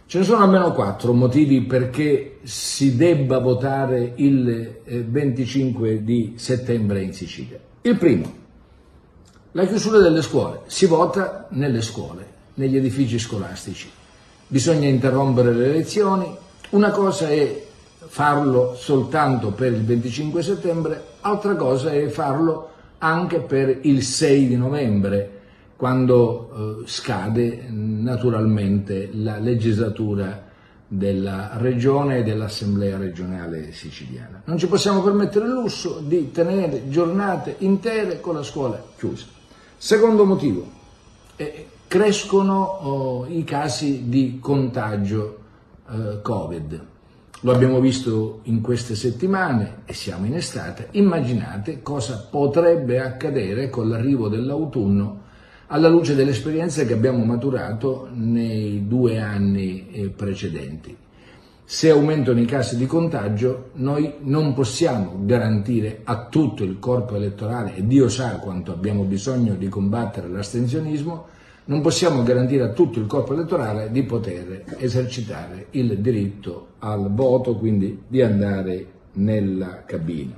Ce 0.05 0.19
ne 0.19 0.23
sono 0.23 0.43
almeno 0.43 0.71
quattro 0.71 1.11
motivi 1.11 1.63
perché 1.63 2.39
si 2.43 2.95
debba 2.95 3.39
votare 3.39 4.13
il 4.15 4.79
25 4.85 5.89
eh, 5.89 6.03
di 6.05 6.35
settembre 6.37 7.01
in 7.01 7.11
Sicilia. 7.11 7.59
Il 7.81 7.97
primo, 7.97 8.33
la 9.51 9.65
chiusura 9.65 9.99
delle 9.99 10.21
scuole. 10.21 10.61
Si 10.67 10.85
vota 10.85 11.47
nelle 11.49 11.81
scuole 11.81 12.35
negli 12.53 12.77
edifici 12.77 13.19
scolastici. 13.19 13.89
Bisogna 14.47 14.87
interrompere 14.87 15.51
le 15.51 15.67
lezioni. 15.69 16.25
Una 16.69 16.91
cosa 16.91 17.27
è 17.27 17.65
farlo 18.07 18.75
soltanto 18.75 19.51
per 19.51 19.73
il 19.73 19.83
25 19.83 20.41
settembre, 20.41 21.03
altra 21.21 21.55
cosa 21.55 21.91
è 21.91 22.07
farlo 22.07 22.69
anche 22.99 23.41
per 23.41 23.79
il 23.81 24.03
6 24.03 24.47
di 24.47 24.55
novembre, 24.55 25.31
quando 25.75 26.79
eh, 26.83 26.87
scade 26.87 27.65
naturalmente 27.69 29.09
la 29.13 29.37
legislatura 29.37 30.45
della 30.87 31.51
regione 31.57 32.19
e 32.19 32.23
dell'assemblea 32.23 32.97
regionale 32.97 33.73
siciliana. 33.73 34.43
Non 34.45 34.57
ci 34.57 34.67
possiamo 34.67 35.03
permettere 35.03 35.45
il 35.45 35.51
lusso 35.51 35.99
di 36.01 36.31
tenere 36.31 36.87
giornate 36.89 37.55
intere 37.59 38.21
con 38.21 38.35
la 38.35 38.43
scuola 38.43 38.81
chiusa. 38.95 39.25
Secondo 39.75 40.23
motivo, 40.23 40.65
eh, 41.35 41.67
crescono 41.87 42.61
oh, 42.63 43.25
i 43.27 43.43
casi 43.43 44.09
di 44.09 44.39
contagio 44.41 45.39
eh, 45.89 46.21
Covid. 46.21 46.85
Lo 47.41 47.51
abbiamo 47.51 47.79
visto 47.79 48.39
in 48.43 48.61
queste 48.61 48.95
settimane 48.95 49.83
e 49.85 49.93
siamo 49.93 50.25
in 50.25 50.35
estate. 50.35 50.89
Immaginate 50.91 51.81
cosa 51.81 52.27
potrebbe 52.29 52.99
accadere 52.99 53.69
con 53.69 53.89
l'arrivo 53.89 54.27
dell'autunno 54.27 55.25
alla 55.67 55.87
luce 55.87 56.15
delle 56.15 56.31
esperienze 56.31 56.85
che 56.85 56.93
abbiamo 56.93 57.23
maturato 57.23 58.09
nei 58.11 58.87
due 58.87 59.19
anni 59.19 59.89
eh, 59.91 60.09
precedenti. 60.09 60.95
Se 61.63 61.89
aumentano 61.89 62.39
i 62.39 62.45
casi 62.45 62.77
di 62.77 62.85
contagio, 62.85 63.71
noi 63.73 64.15
non 64.21 64.53
possiamo 64.53 65.19
garantire 65.25 65.99
a 66.05 66.27
tutto 66.27 66.63
il 66.63 66.79
corpo 66.79 67.15
elettorale, 67.15 67.75
e 67.75 67.85
Dio 67.85 68.07
sa 68.07 68.37
quanto 68.37 68.71
abbiamo 68.71 69.03
bisogno 69.03 69.53
di 69.55 69.67
combattere 69.67 70.29
l'astensionismo, 70.29 71.25
non 71.67 71.81
possiamo 71.81 72.23
garantire 72.23 72.63
a 72.63 72.69
tutto 72.69 72.99
il 72.99 73.07
corpo 73.07 73.33
elettorale 73.33 73.91
di 73.91 74.03
poter 74.03 74.63
esercitare 74.77 75.67
il 75.71 75.99
diritto 75.99 76.67
al 76.79 77.13
voto, 77.13 77.55
quindi 77.55 78.03
di 78.07 78.21
andare 78.21 78.85
nella 79.13 79.83
cabina. 79.85 80.33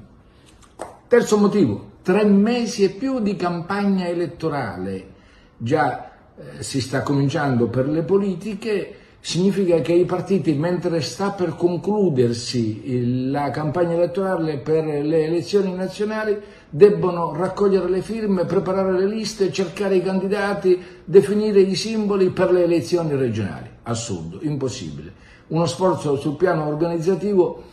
Terzo 1.08 1.38
motivo, 1.38 1.92
tre 2.02 2.24
mesi 2.26 2.84
e 2.84 2.90
più 2.90 3.20
di 3.20 3.36
campagna 3.36 4.08
elettorale. 4.08 5.18
Già 5.58 6.12
eh, 6.36 6.64
si 6.64 6.82
sta 6.82 7.02
cominciando 7.02 7.68
per 7.68 7.88
le 7.88 8.04
politiche, 8.04 8.96
significa 9.22 9.80
che 9.82 9.94
i 9.94 10.06
partiti, 10.06 10.54
mentre 10.54 11.02
sta 11.02 11.32
per 11.32 11.56
concludersi 11.56 13.30
la 13.30 13.50
campagna 13.52 13.94
elettorale 13.94 14.58
per 14.58 14.86
le 14.86 15.26
elezioni 15.26 15.74
nazionali, 15.74 16.38
debbono 16.70 17.34
raccogliere 17.36 17.90
le 17.90 18.02
firme, 18.02 18.46
preparare 18.46 18.98
le 18.98 19.08
liste, 19.08 19.52
cercare 19.52 19.96
i 19.96 20.04
candidati, 20.04 20.82
definire 21.04 21.60
i 21.62 21.76
simboli 21.76 22.30
per 22.30 22.52
le 22.52 22.64
elezioni 22.64 23.16
regionali. 23.16 23.70
Assurdo, 23.84 24.40
impossibile. 24.42 25.14
Uno 25.48 25.66
sforzo 25.66 26.16
sul 26.16 26.36
piano 26.36 26.68
organizzativo 26.68 27.64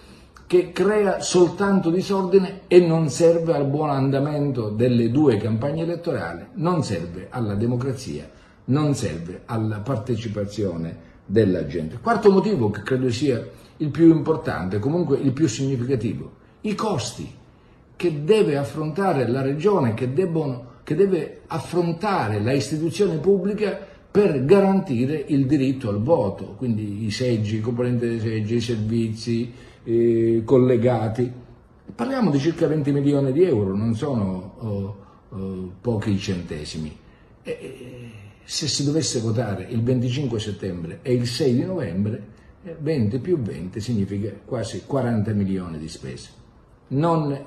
che 0.46 0.72
crea 0.72 1.20
soltanto 1.20 1.90
disordine 1.90 2.60
e 2.68 2.78
non 2.80 3.08
serve 3.08 3.54
al 3.54 3.66
buon 3.66 3.90
andamento 3.90 4.68
delle 4.68 5.10
due 5.10 5.36
campagne 5.36 5.82
elettorali, 5.82 6.46
non 6.54 6.82
serve 6.84 7.26
alla 7.30 7.54
democrazia, 7.54 8.30
non 8.66 8.94
serve 8.94 9.42
alla 9.46 9.78
partecipazione 9.78 11.05
della 11.26 11.66
gente. 11.66 11.98
Quarto 12.00 12.30
motivo 12.30 12.70
che 12.70 12.82
credo 12.82 13.10
sia 13.10 13.44
il 13.78 13.90
più 13.90 14.08
importante, 14.10 14.78
comunque 14.78 15.18
il 15.18 15.32
più 15.32 15.48
significativo, 15.48 16.32
i 16.62 16.74
costi 16.74 17.30
che 17.96 18.24
deve 18.24 18.56
affrontare 18.56 19.26
la 19.28 19.42
regione, 19.42 19.94
che, 19.94 20.12
debbono, 20.12 20.74
che 20.84 20.94
deve 20.94 21.42
affrontare 21.46 22.40
la 22.40 22.52
istituzione 22.52 23.16
pubblica 23.16 23.78
per 24.10 24.44
garantire 24.44 25.24
il 25.28 25.46
diritto 25.46 25.90
al 25.90 26.02
voto, 26.02 26.54
quindi 26.56 27.04
i 27.04 27.10
seggi, 27.10 27.56
i 27.56 27.60
componenti 27.60 28.06
dei 28.06 28.20
seggi, 28.20 28.54
i 28.54 28.60
servizi 28.60 29.52
eh, 29.84 30.42
collegati. 30.44 31.30
Parliamo 31.94 32.30
di 32.30 32.38
circa 32.38 32.66
20 32.66 32.92
milioni 32.92 33.32
di 33.32 33.42
euro, 33.44 33.74
non 33.74 33.94
sono 33.94 34.54
oh, 34.58 34.96
oh, 35.28 35.72
pochi 35.80 36.16
centesimi. 36.18 37.04
E, 37.46 38.10
se 38.42 38.68
si 38.68 38.84
dovesse 38.84 39.20
votare 39.20 39.66
il 39.70 39.82
25 39.82 40.38
settembre 40.38 40.98
e 41.02 41.14
il 41.14 41.26
6 41.26 41.54
di 41.54 41.64
novembre, 41.64 42.34
20 42.80 43.18
più 43.20 43.38
20 43.40 43.80
significa 43.80 44.32
quasi 44.44 44.82
40 44.84 45.32
milioni 45.32 45.78
di 45.78 45.88
spese. 45.88 46.30
Non, 46.88 47.46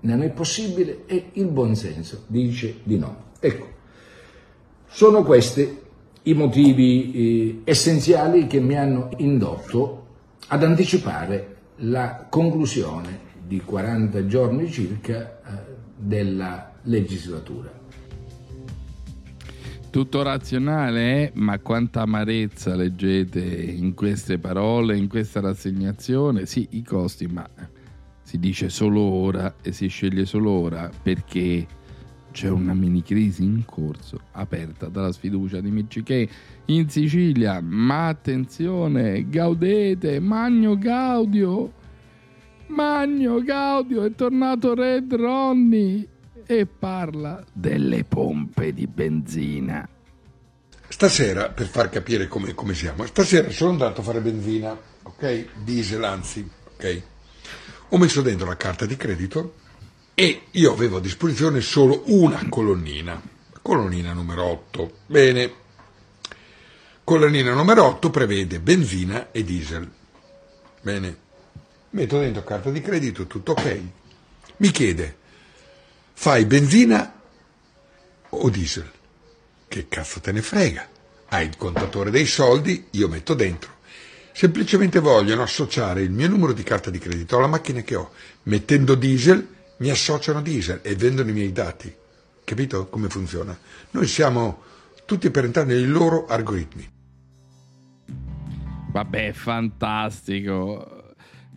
non 0.00 0.22
è 0.22 0.30
possibile 0.30 1.04
e 1.06 1.30
il 1.32 1.46
buonsenso 1.46 2.24
dice 2.26 2.80
di 2.82 2.98
no. 2.98 3.24
Ecco, 3.40 3.66
sono 4.86 5.22
questi 5.22 5.86
i 6.22 6.34
motivi 6.34 7.12
eh, 7.12 7.60
essenziali 7.64 8.46
che 8.46 8.60
mi 8.60 8.76
hanno 8.76 9.10
indotto 9.18 10.06
ad 10.48 10.62
anticipare 10.62 11.56
la 11.76 12.26
conclusione 12.28 13.26
di 13.46 13.60
40 13.60 14.26
giorni 14.26 14.70
circa 14.70 15.40
eh, 15.40 15.74
della 15.96 16.72
legislatura. 16.82 17.77
Tutto 19.90 20.22
razionale, 20.22 21.22
eh? 21.22 21.30
ma 21.36 21.58
quanta 21.60 22.02
amarezza 22.02 22.74
leggete 22.74 23.40
in 23.40 23.94
queste 23.94 24.38
parole, 24.38 24.98
in 24.98 25.08
questa 25.08 25.40
rassegnazione. 25.40 26.44
Sì, 26.44 26.68
i 26.72 26.82
costi, 26.82 27.26
ma 27.26 27.48
si 28.22 28.38
dice 28.38 28.68
solo 28.68 29.00
ora 29.00 29.54
e 29.62 29.72
si 29.72 29.86
sceglie 29.86 30.26
solo 30.26 30.50
ora 30.50 30.90
perché 31.02 31.66
c'è 32.30 32.50
una 32.50 32.74
mini 32.74 33.02
crisi 33.02 33.42
in 33.42 33.64
corso 33.64 34.20
aperta 34.32 34.88
dalla 34.88 35.10
sfiducia 35.10 35.62
di 35.62 35.70
Miccichè 35.70 36.28
in 36.66 36.90
Sicilia. 36.90 37.58
Ma 37.62 38.08
attenzione, 38.08 39.26
gaudete, 39.26 40.20
Magno 40.20 40.76
Gaudio. 40.76 41.72
Magno 42.66 43.40
Gaudio 43.42 44.04
è 44.04 44.14
tornato 44.14 44.74
Red 44.74 45.14
Ronnie 45.14 46.06
e 46.50 46.64
parla 46.64 47.44
delle 47.52 48.04
pompe 48.04 48.72
di 48.72 48.86
benzina. 48.86 49.86
Stasera, 50.88 51.50
per 51.50 51.66
far 51.66 51.90
capire 51.90 52.26
come, 52.26 52.54
come, 52.54 52.72
siamo, 52.72 53.04
stasera 53.04 53.50
sono 53.50 53.72
andato 53.72 54.00
a 54.00 54.04
fare 54.04 54.22
benzina, 54.22 54.74
ok? 55.02 55.48
Diesel 55.62 56.02
anzi, 56.02 56.48
ok? 56.72 57.02
Ho 57.90 57.98
messo 57.98 58.22
dentro 58.22 58.46
la 58.46 58.56
carta 58.56 58.86
di 58.86 58.96
credito 58.96 59.56
e 60.14 60.44
io 60.52 60.72
avevo 60.72 60.96
a 60.96 61.00
disposizione 61.00 61.60
solo 61.60 62.04
una 62.06 62.42
colonnina, 62.48 63.20
colonnina 63.60 64.14
numero 64.14 64.44
8. 64.44 64.92
Bene, 65.04 65.52
colonnina 67.04 67.52
numero 67.52 67.84
8 67.84 68.08
prevede 68.08 68.58
benzina 68.58 69.30
e 69.32 69.44
diesel. 69.44 69.86
Bene, 70.80 71.16
metto 71.90 72.18
dentro 72.18 72.42
carta 72.42 72.70
di 72.70 72.80
credito, 72.80 73.26
tutto 73.26 73.52
ok. 73.52 73.80
Mi 74.56 74.70
chiede, 74.70 75.17
Fai 76.20 76.46
benzina 76.46 77.14
o 78.30 78.50
diesel? 78.50 78.90
Che 79.68 79.86
cazzo 79.86 80.18
te 80.18 80.32
ne 80.32 80.42
frega? 80.42 80.84
Hai 81.28 81.46
il 81.46 81.56
contatore 81.56 82.10
dei 82.10 82.26
soldi, 82.26 82.88
io 82.90 83.06
metto 83.06 83.34
dentro. 83.34 83.74
Semplicemente 84.32 84.98
vogliono 84.98 85.42
associare 85.42 86.02
il 86.02 86.10
mio 86.10 86.26
numero 86.26 86.52
di 86.52 86.64
carta 86.64 86.90
di 86.90 86.98
credito 86.98 87.36
alla 87.36 87.46
macchina 87.46 87.82
che 87.82 87.94
ho. 87.94 88.10
Mettendo 88.42 88.96
diesel, 88.96 89.46
mi 89.76 89.90
associano 89.90 90.42
diesel 90.42 90.80
e 90.82 90.96
vendono 90.96 91.30
i 91.30 91.34
miei 91.34 91.52
dati. 91.52 91.94
Capito 92.42 92.88
come 92.88 93.08
funziona? 93.08 93.56
Noi 93.92 94.08
siamo 94.08 94.64
tutti 95.04 95.30
per 95.30 95.44
entrare 95.44 95.68
nei 95.72 95.86
loro 95.86 96.26
algoritmi. 96.26 96.90
Vabbè, 98.90 99.32
fantastico. 99.34 100.97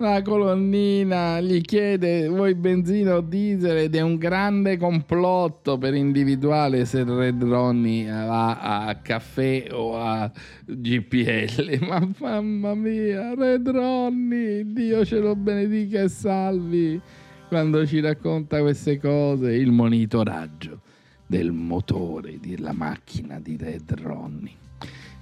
La 0.01 0.23
colonnina 0.23 1.39
gli 1.41 1.61
chiede 1.61 2.27
vuoi 2.27 2.55
benzina 2.55 3.17
o 3.17 3.21
diesel 3.21 3.77
ed 3.77 3.95
è 3.95 4.01
un 4.01 4.17
grande 4.17 4.75
complotto 4.75 5.77
per 5.77 5.93
individuare 5.93 6.85
se 6.85 7.03
Red 7.03 7.43
Ronnie 7.43 8.09
va 8.09 8.87
a 8.87 8.95
caffè 8.95 9.67
o 9.71 9.95
a 9.95 10.31
GPL. 10.65 11.85
Ma 11.87 12.09
mamma 12.17 12.73
mia, 12.73 13.35
Red 13.35 13.69
Ronnie, 13.69 14.63
Dio 14.73 15.05
ce 15.05 15.19
lo 15.19 15.35
benedica 15.35 16.01
e 16.01 16.09
salvi 16.09 16.99
quando 17.47 17.85
ci 17.85 17.99
racconta 17.99 18.59
queste 18.59 18.99
cose, 18.99 19.53
il 19.53 19.71
monitoraggio 19.71 20.81
del 21.27 21.51
motore 21.51 22.39
della 22.39 22.73
macchina 22.73 23.39
di 23.39 23.55
Red 23.55 23.93
Ronnie. 24.01 24.70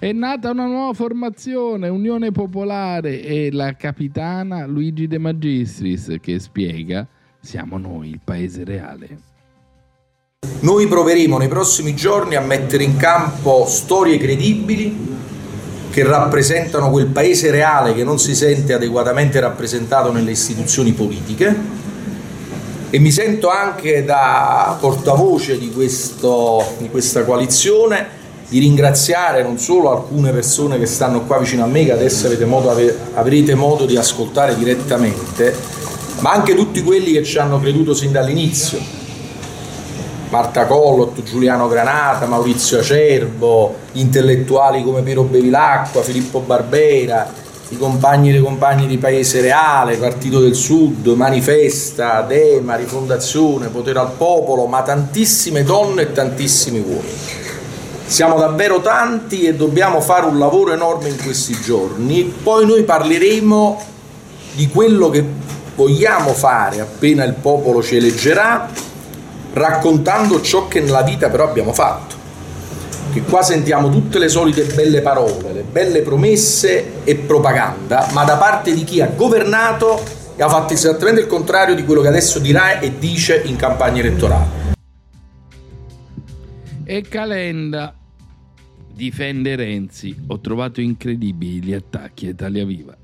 È 0.02 0.14
nata 0.14 0.52
una 0.52 0.66
nuova 0.66 0.94
formazione, 0.94 1.90
Unione 1.90 2.32
Popolare 2.32 3.22
e 3.22 3.50
la 3.52 3.76
capitana 3.76 4.66
Luigi 4.66 5.08
De 5.08 5.18
Magistris 5.18 6.16
che 6.22 6.40
spiega 6.40 7.06
siamo 7.42 7.78
noi 7.78 8.12
il 8.12 8.22
paese 8.24 8.64
reale. 8.64 9.20
Noi 10.62 10.88
proveremo 10.88 11.38
nei 11.38 11.50
prossimi 11.50 11.96
giorni 11.96 12.36
a 12.36 12.40
mettere 12.40 12.86
in 12.86 12.96
campo 12.96 13.66
storie 13.68 14.18
credibili 14.18 15.18
che 15.90 16.04
rappresentano 16.06 16.90
quel 16.92 17.08
paese 17.08 17.52
reale 17.52 17.94
che 17.94 18.06
non 18.06 18.20
si 18.20 18.34
sente 18.36 18.72
adeguatamente 18.72 19.42
rappresentato 19.42 20.14
nelle 20.14 20.32
istituzioni 20.32 20.94
politiche 20.94 21.54
e 22.90 23.00
mi 23.00 23.12
sento 23.12 23.50
anche 23.50 24.06
da 24.06 24.78
portavoce 24.80 25.60
di, 25.60 25.70
questo, 25.70 26.64
di 26.78 26.88
questa 26.90 27.26
coalizione 27.26 28.19
di 28.50 28.58
ringraziare 28.58 29.44
non 29.44 29.60
solo 29.60 29.92
alcune 29.92 30.32
persone 30.32 30.80
che 30.80 30.88
stanno 30.88 31.22
qua 31.22 31.38
vicino 31.38 31.64
a 31.64 31.68
me, 31.68 31.86
che 31.86 31.92
adesso 31.92 32.28
modo, 32.46 32.76
avrete 33.14 33.54
modo 33.54 33.86
di 33.86 33.96
ascoltare 33.96 34.58
direttamente, 34.58 35.56
ma 36.20 36.32
anche 36.32 36.56
tutti 36.56 36.82
quelli 36.82 37.12
che 37.12 37.24
ci 37.24 37.38
hanno 37.38 37.60
creduto 37.60 37.94
sin 37.94 38.12
dall'inizio. 38.12 38.98
Marta 40.30 40.66
Collot, 40.66 41.24
Giuliano 41.24 41.68
Granata, 41.68 42.26
Maurizio 42.26 42.80
Acerbo, 42.80 43.76
intellettuali 43.94 44.84
come 44.84 45.02
Piero 45.02 45.24
Bevilacqua, 45.24 46.02
Filippo 46.02 46.40
Barbera, 46.40 47.32
i 47.70 47.78
compagni 47.78 48.30
e 48.30 48.34
le 48.34 48.40
compagne 48.40 48.88
di 48.88 48.98
Paese 48.98 49.42
Reale, 49.42 49.98
Partito 49.98 50.40
del 50.40 50.56
Sud, 50.56 51.08
Manifesta, 51.08 52.22
Dema, 52.22 52.76
Rifondazione, 52.76 53.70
Potere 53.70 54.00
al 54.00 54.12
Popolo, 54.18 54.66
ma 54.66 54.82
tantissime 54.82 55.64
donne 55.64 56.04
e 56.04 56.12
tantissimi 56.12 56.80
uomini. 56.80 57.48
Siamo 58.10 58.40
davvero 58.40 58.82
tanti 58.82 59.44
e 59.44 59.54
dobbiamo 59.54 60.02
fare 60.02 60.26
un 60.26 60.40
lavoro 60.40 60.74
enorme 60.74 61.10
in 61.10 61.18
questi 61.22 61.54
giorni. 61.62 62.24
Poi 62.24 62.66
noi 62.66 62.84
parleremo 62.84 63.82
di 64.56 64.68
quello 64.68 65.12
che 65.12 65.24
vogliamo 65.76 66.34
fare 66.34 66.80
appena 66.80 67.24
il 67.24 67.36
popolo 67.36 67.84
ci 67.84 67.98
eleggerà, 67.98 68.68
raccontando 69.54 70.42
ciò 70.42 70.68
che 70.68 70.82
nella 70.82 71.04
vita 71.04 71.30
però 71.30 71.48
abbiamo 71.48 71.72
fatto. 71.72 72.16
Che 73.14 73.22
qua 73.22 73.44
sentiamo 73.44 73.92
tutte 73.92 74.18
le 74.18 74.28
solite 74.28 74.64
belle 74.64 75.02
parole, 75.02 75.54
le 75.54 75.62
belle 75.62 76.02
promesse 76.02 77.04
e 77.04 77.16
propaganda, 77.16 78.08
ma 78.12 78.24
da 78.24 78.38
parte 78.38 78.74
di 78.74 78.84
chi 78.84 79.02
ha 79.02 79.12
governato 79.16 80.02
e 80.36 80.42
ha 80.42 80.50
fatto 80.50 80.74
esattamente 80.74 81.22
il 81.22 81.28
contrario 81.28 81.76
di 81.76 81.86
quello 81.86 82.02
che 82.02 82.08
adesso 82.08 82.40
dirà 82.40 82.80
e 82.80 82.98
dice 82.98 83.40
in 83.46 83.56
campagna 83.56 84.00
elettorale. 84.00 84.58
E 86.84 87.02
Calenda 87.08 87.94
difende 89.00 89.56
Renzi. 89.56 90.14
Ho 90.28 90.42
trovato 90.42 90.82
incredibili 90.82 91.64
gli 91.64 91.74
attacchi 91.74 92.28
a 92.28 92.32
Italia 92.32 92.66
Viva. 92.66 92.98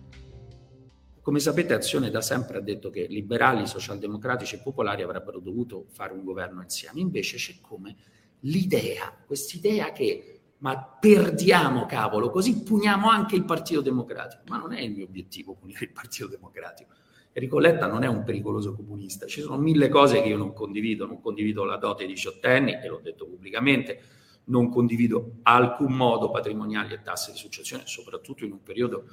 Come 1.21 1.39
sapete, 1.39 1.73
Azione 1.73 2.09
da 2.09 2.19
sempre 2.19 2.57
ha 2.57 2.59
detto 2.59 2.89
che 2.89 3.07
liberali, 3.07 3.65
socialdemocratici 3.65 4.55
e 4.55 4.59
popolari 4.59 5.03
avrebbero 5.03 5.39
dovuto 5.39 5.85
fare 5.87 6.11
un 6.11 6.25
governo 6.25 6.61
insieme. 6.61 6.99
Invece 6.99 7.37
c'è 7.37 7.55
come 7.61 7.95
l'idea, 8.41 9.15
quest'idea 9.25 9.93
che 9.93 10.31
ma 10.57 10.77
perdiamo 10.99 11.85
cavolo, 11.85 12.29
così 12.29 12.61
puniamo 12.61 13.09
anche 13.09 13.37
il 13.37 13.45
Partito 13.45 13.79
Democratico. 13.79 14.43
Ma 14.47 14.57
non 14.57 14.73
è 14.73 14.81
il 14.81 14.91
mio 14.91 15.05
obiettivo 15.05 15.55
punire 15.55 15.85
il 15.85 15.91
Partito 15.91 16.27
Democratico. 16.27 16.93
Enrico 17.31 17.57
Letta 17.57 17.87
non 17.87 18.03
è 18.03 18.07
un 18.07 18.23
pericoloso 18.25 18.73
comunista, 18.75 19.27
ci 19.27 19.39
sono 19.39 19.57
mille 19.57 19.87
cose 19.87 20.21
che 20.21 20.27
io 20.27 20.37
non 20.37 20.51
condivido, 20.51 21.05
non 21.05 21.21
condivido 21.21 21.63
la 21.63 21.77
dote 21.77 22.03
ai 22.03 22.09
diciottenni, 22.09 22.73
e 22.73 22.87
l'ho 22.87 22.99
detto 23.01 23.25
pubblicamente, 23.27 24.01
non 24.45 24.69
condivido 24.69 25.37
alcun 25.43 25.93
modo 25.93 26.29
patrimoniali 26.29 26.93
e 26.93 27.01
tasse 27.01 27.31
di 27.31 27.37
successione, 27.37 27.83
soprattutto 27.85 28.45
in 28.45 28.51
un 28.51 28.63
periodo 28.63 29.05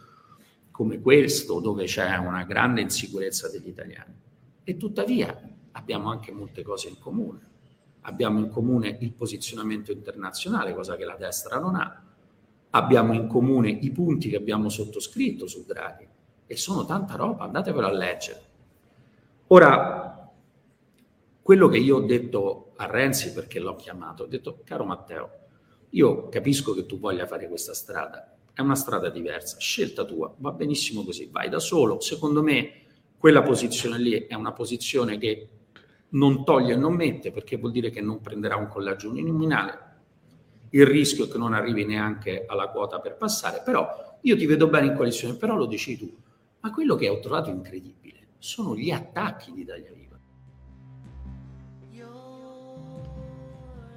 come 0.71 1.01
questo 1.01 1.61
dove 1.61 1.85
c'è 1.85 2.17
una 2.17 2.45
grande 2.45 2.81
insicurezza 2.81 3.49
degli 3.49 3.69
italiani. 3.69 4.15
E 4.65 4.77
tuttavia 4.77 5.51
abbiamo 5.73 6.11
anche 6.11 6.33
molte 6.33 6.63
cose 6.63 6.89
in 6.89 6.99
comune. 6.99 7.51
Abbiamo 8.03 8.41
in 8.41 8.49
comune 8.49 8.99
il 9.01 9.13
posizionamento 9.13 9.93
internazionale, 9.93 10.75
cosa 10.75 10.97
che 10.97 11.05
la 11.05 11.17
destra 11.17 11.59
non 11.59 11.77
ha. 11.77 12.03
Abbiamo 12.71 13.13
in 13.13 13.27
comune 13.29 13.71
i 13.71 13.91
punti 13.91 14.29
che 14.29 14.37
abbiamo 14.37 14.69
sottoscritto 14.69 15.47
su 15.47 15.65
Draghi 15.65 16.09
e 16.47 16.57
sono 16.57 16.85
tanta 16.85 17.15
roba, 17.17 17.45
andatevelo 17.45 17.87
a 17.87 17.93
leggere. 17.93 18.43
Ora, 19.49 20.12
quello 21.43 21.67
che 21.67 21.79
io 21.79 21.97
ho 21.97 22.01
detto 22.01 22.73
a 22.77 22.87
Renzi 22.87 23.33
perché 23.33 23.59
l'ho 23.59 23.75
chiamato, 23.75 24.23
ho 24.23 24.27
detto 24.27 24.61
caro 24.65 24.85
Matteo, 24.85 25.31
io 25.91 26.29
capisco 26.29 26.73
che 26.73 26.87
tu 26.87 27.01
voglia 27.01 27.27
fare 27.27 27.49
questa 27.49 27.75
strada, 27.75 28.37
è 28.55 28.61
una 28.61 28.77
strada 28.77 29.09
diversa, 29.11 29.59
scelta 29.59 30.05
tua, 30.05 30.33
va 30.39 30.53
benissimo 30.53 31.03
così, 31.03 31.29
vai 31.31 31.49
da 31.49 31.59
solo, 31.59 32.01
secondo 32.01 32.43
me 32.43 32.83
quella 33.19 33.43
posizione 33.43 33.99
lì 33.99 34.27
è 34.27 34.35
una 34.35 34.53
posizione 34.53 35.19
che 35.19 35.49
non 36.11 36.45
toglie 36.45 36.75
e 36.75 36.77
non 36.77 36.95
mette 36.95 37.33
perché 37.33 37.57
vuol 37.57 37.73
dire 37.73 37.91
che 37.91 38.01
non 38.01 38.21
prenderà 38.21 38.57
un 38.57 38.69
collegio 38.69 39.11
uninominale, 39.11 39.91
il 40.71 40.87
rischio 40.87 41.25
è 41.25 41.29
che 41.29 41.39
non 41.39 41.55
arrivi 41.55 41.85
neanche 41.85 42.45
alla 42.47 42.69
quota 42.69 43.01
per 43.01 43.17
passare, 43.17 43.63
però 43.65 44.19
io 44.21 44.37
ti 44.37 44.47
vedo 44.47 44.69
bene 44.69 44.87
in 44.87 44.95
coalizione, 44.95 45.35
però 45.35 45.57
lo 45.57 45.67
dici 45.67 45.99
tu, 45.99 46.15
ma 46.61 46.71
quello 46.71 46.95
che 46.95 47.09
ho 47.09 47.19
trovato 47.19 47.51
incredibile 47.51 48.29
sono 48.39 48.77
gli 48.77 48.91
attacchi 48.91 49.53
di 49.53 49.63
Italia 49.63 49.91
Viva 49.93 50.12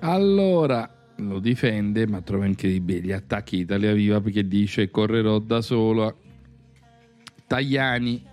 Allora 0.07 0.87
lo 1.17 1.39
difende, 1.39 2.05
ma 2.05 2.21
trova 2.21 2.45
incredibile 2.45 2.99
gli 3.01 3.11
attacchi 3.11 3.55
di 3.55 3.61
Italia 3.63 3.91
Viva 3.91 4.21
perché 4.21 4.47
dice 4.47 4.91
correrò 4.91 5.39
da 5.39 5.61
solo. 5.61 6.19
Tajani 7.47 8.23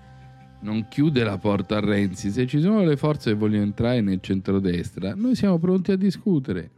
non 0.61 0.87
chiude 0.91 1.25
la 1.25 1.39
porta 1.39 1.79
a 1.79 1.81
Renzi. 1.81 2.31
Se 2.31 2.47
ci 2.47 2.61
sono 2.61 2.85
le 2.85 2.99
forze 2.99 3.31
che 3.31 3.37
vogliono 3.37 3.63
entrare 3.63 4.03
nel 4.03 4.21
centrodestra, 4.21 5.15
noi 5.15 5.35
siamo 5.35 5.59
pronti 5.59 5.93
a 5.93 5.97
discutere. 5.97 6.71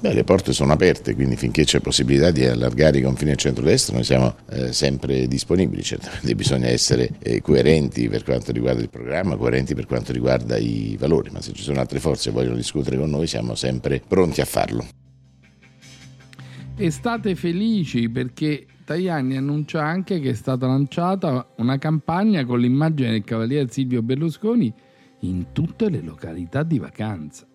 Beh, 0.00 0.14
le 0.14 0.22
porte 0.22 0.52
sono 0.52 0.72
aperte, 0.72 1.16
quindi 1.16 1.34
finché 1.34 1.64
c'è 1.64 1.80
possibilità 1.80 2.30
di 2.30 2.44
allargare 2.44 2.98
i 2.98 3.02
confini 3.02 3.32
al 3.32 3.36
centro-destra 3.36 3.96
noi 3.96 4.04
siamo 4.04 4.36
eh, 4.48 4.72
sempre 4.72 5.26
disponibili, 5.26 5.82
certamente 5.82 6.36
bisogna 6.36 6.68
essere 6.68 7.10
eh, 7.18 7.40
coerenti 7.42 8.08
per 8.08 8.22
quanto 8.22 8.52
riguarda 8.52 8.80
il 8.80 8.90
programma, 8.90 9.34
coerenti 9.36 9.74
per 9.74 9.86
quanto 9.86 10.12
riguarda 10.12 10.56
i 10.56 10.96
valori, 10.96 11.30
ma 11.30 11.40
se 11.40 11.52
ci 11.52 11.64
sono 11.64 11.80
altre 11.80 11.98
forze 11.98 12.28
che 12.30 12.36
vogliono 12.36 12.54
discutere 12.54 12.96
con 12.96 13.10
noi 13.10 13.26
siamo 13.26 13.56
sempre 13.56 14.00
pronti 14.06 14.40
a 14.40 14.44
farlo. 14.44 14.86
E 16.76 16.90
state 16.92 17.34
felici 17.34 18.08
perché 18.08 18.66
Tajani 18.84 19.36
annuncia 19.36 19.82
anche 19.82 20.20
che 20.20 20.30
è 20.30 20.34
stata 20.34 20.68
lanciata 20.68 21.54
una 21.56 21.76
campagna 21.78 22.44
con 22.44 22.60
l'immagine 22.60 23.10
del 23.10 23.24
cavaliere 23.24 23.66
Silvio 23.68 24.00
Berlusconi 24.02 24.72
in 25.22 25.46
tutte 25.50 25.90
le 25.90 26.00
località 26.02 26.62
di 26.62 26.78
vacanza. 26.78 27.47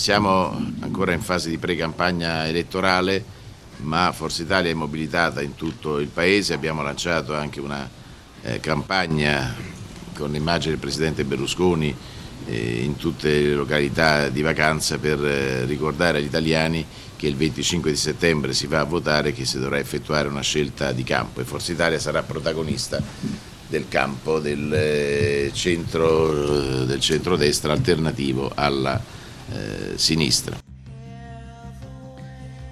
Siamo 0.00 0.56
ancora 0.80 1.12
in 1.12 1.20
fase 1.20 1.50
di 1.50 1.58
pre-campagna 1.58 2.48
elettorale, 2.48 3.22
ma 3.82 4.10
Forza 4.12 4.40
Italia 4.40 4.70
è 4.70 4.74
mobilitata 4.74 5.42
in 5.42 5.56
tutto 5.56 5.98
il 5.98 6.08
Paese. 6.08 6.54
Abbiamo 6.54 6.80
lanciato 6.80 7.34
anche 7.34 7.60
una 7.60 7.86
eh, 8.40 8.60
campagna 8.60 9.54
con 10.16 10.32
l'immagine 10.32 10.70
del 10.70 10.80
Presidente 10.80 11.24
Berlusconi 11.24 11.94
eh, 12.46 12.82
in 12.82 12.96
tutte 12.96 13.28
le 13.28 13.52
località 13.52 14.30
di 14.30 14.40
vacanza 14.40 14.96
per 14.96 15.22
eh, 15.22 15.66
ricordare 15.66 16.16
agli 16.16 16.24
italiani 16.24 16.82
che 17.14 17.26
il 17.26 17.36
25 17.36 17.90
di 17.90 17.98
settembre 17.98 18.54
si 18.54 18.66
va 18.66 18.80
a 18.80 18.84
votare 18.84 19.28
e 19.28 19.32
che 19.34 19.44
si 19.44 19.58
dovrà 19.58 19.78
effettuare 19.78 20.28
una 20.28 20.40
scelta 20.40 20.92
di 20.92 21.04
campo 21.04 21.42
e 21.42 21.44
Forza 21.44 21.72
Italia 21.72 21.98
sarà 21.98 22.22
protagonista 22.22 23.02
del 23.68 23.84
campo 23.86 24.38
del 24.38 24.72
eh, 24.72 25.50
centro, 25.52 26.86
del 26.86 27.00
centrodestra 27.00 27.72
alternativo 27.72 28.50
alla 28.54 29.18
eh, 29.52 29.98
sinistra. 29.98 30.56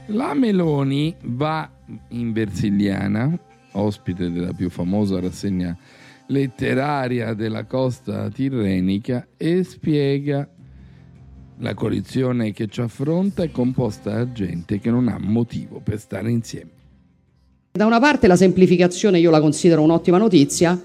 La 0.07 0.33
Meloni 0.35 1.14
va 1.23 1.71
in 2.09 2.33
Versiliana, 2.33 3.38
ospite 3.73 4.31
della 4.31 4.53
più 4.53 4.71
famosa 4.71 5.21
rassegna 5.21 5.77
letteraria 6.29 7.35
della 7.35 7.64
costa 7.64 8.31
tirrenica, 8.31 9.27
e 9.37 9.64
spiega 9.64 10.49
La 11.61 11.75
coalizione 11.75 12.53
che 12.53 12.69
ci 12.69 12.81
affronta 12.81 13.43
è 13.43 13.51
composta 13.51 14.12
da 14.12 14.33
gente 14.33 14.79
che 14.79 14.91
non 14.91 15.09
ha 15.09 15.19
motivo 15.19 15.81
per 15.81 15.99
stare 15.99 16.31
insieme. 16.31 16.71
Da 17.73 17.85
una 17.85 17.99
parte 17.99 18.29
la 18.29 18.37
semplificazione 18.37 19.19
io 19.19 19.31
la 19.31 19.41
considero 19.41 19.83
un'ottima 19.83 20.19
notizia, 20.19 20.81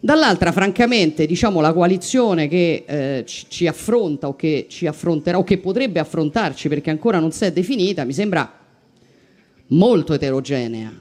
dall'altra 0.00 0.50
francamente 0.50 1.26
diciamo 1.26 1.60
la 1.60 1.72
coalizione 1.72 2.48
che 2.48 2.84
eh, 2.86 3.24
ci, 3.26 3.66
affronta 3.66 4.28
o 4.28 4.34
che 4.34 4.66
ci 4.68 4.86
affronterà 4.86 5.38
o 5.38 5.44
che 5.44 5.58
potrebbe 5.58 6.00
affrontarci 6.00 6.68
perché 6.68 6.90
ancora 6.90 7.18
non 7.18 7.32
si 7.32 7.44
è 7.44 7.52
definita 7.52 8.04
mi 8.04 8.14
sembra 8.14 8.58
molto 9.70 10.14
eterogenea. 10.14 10.92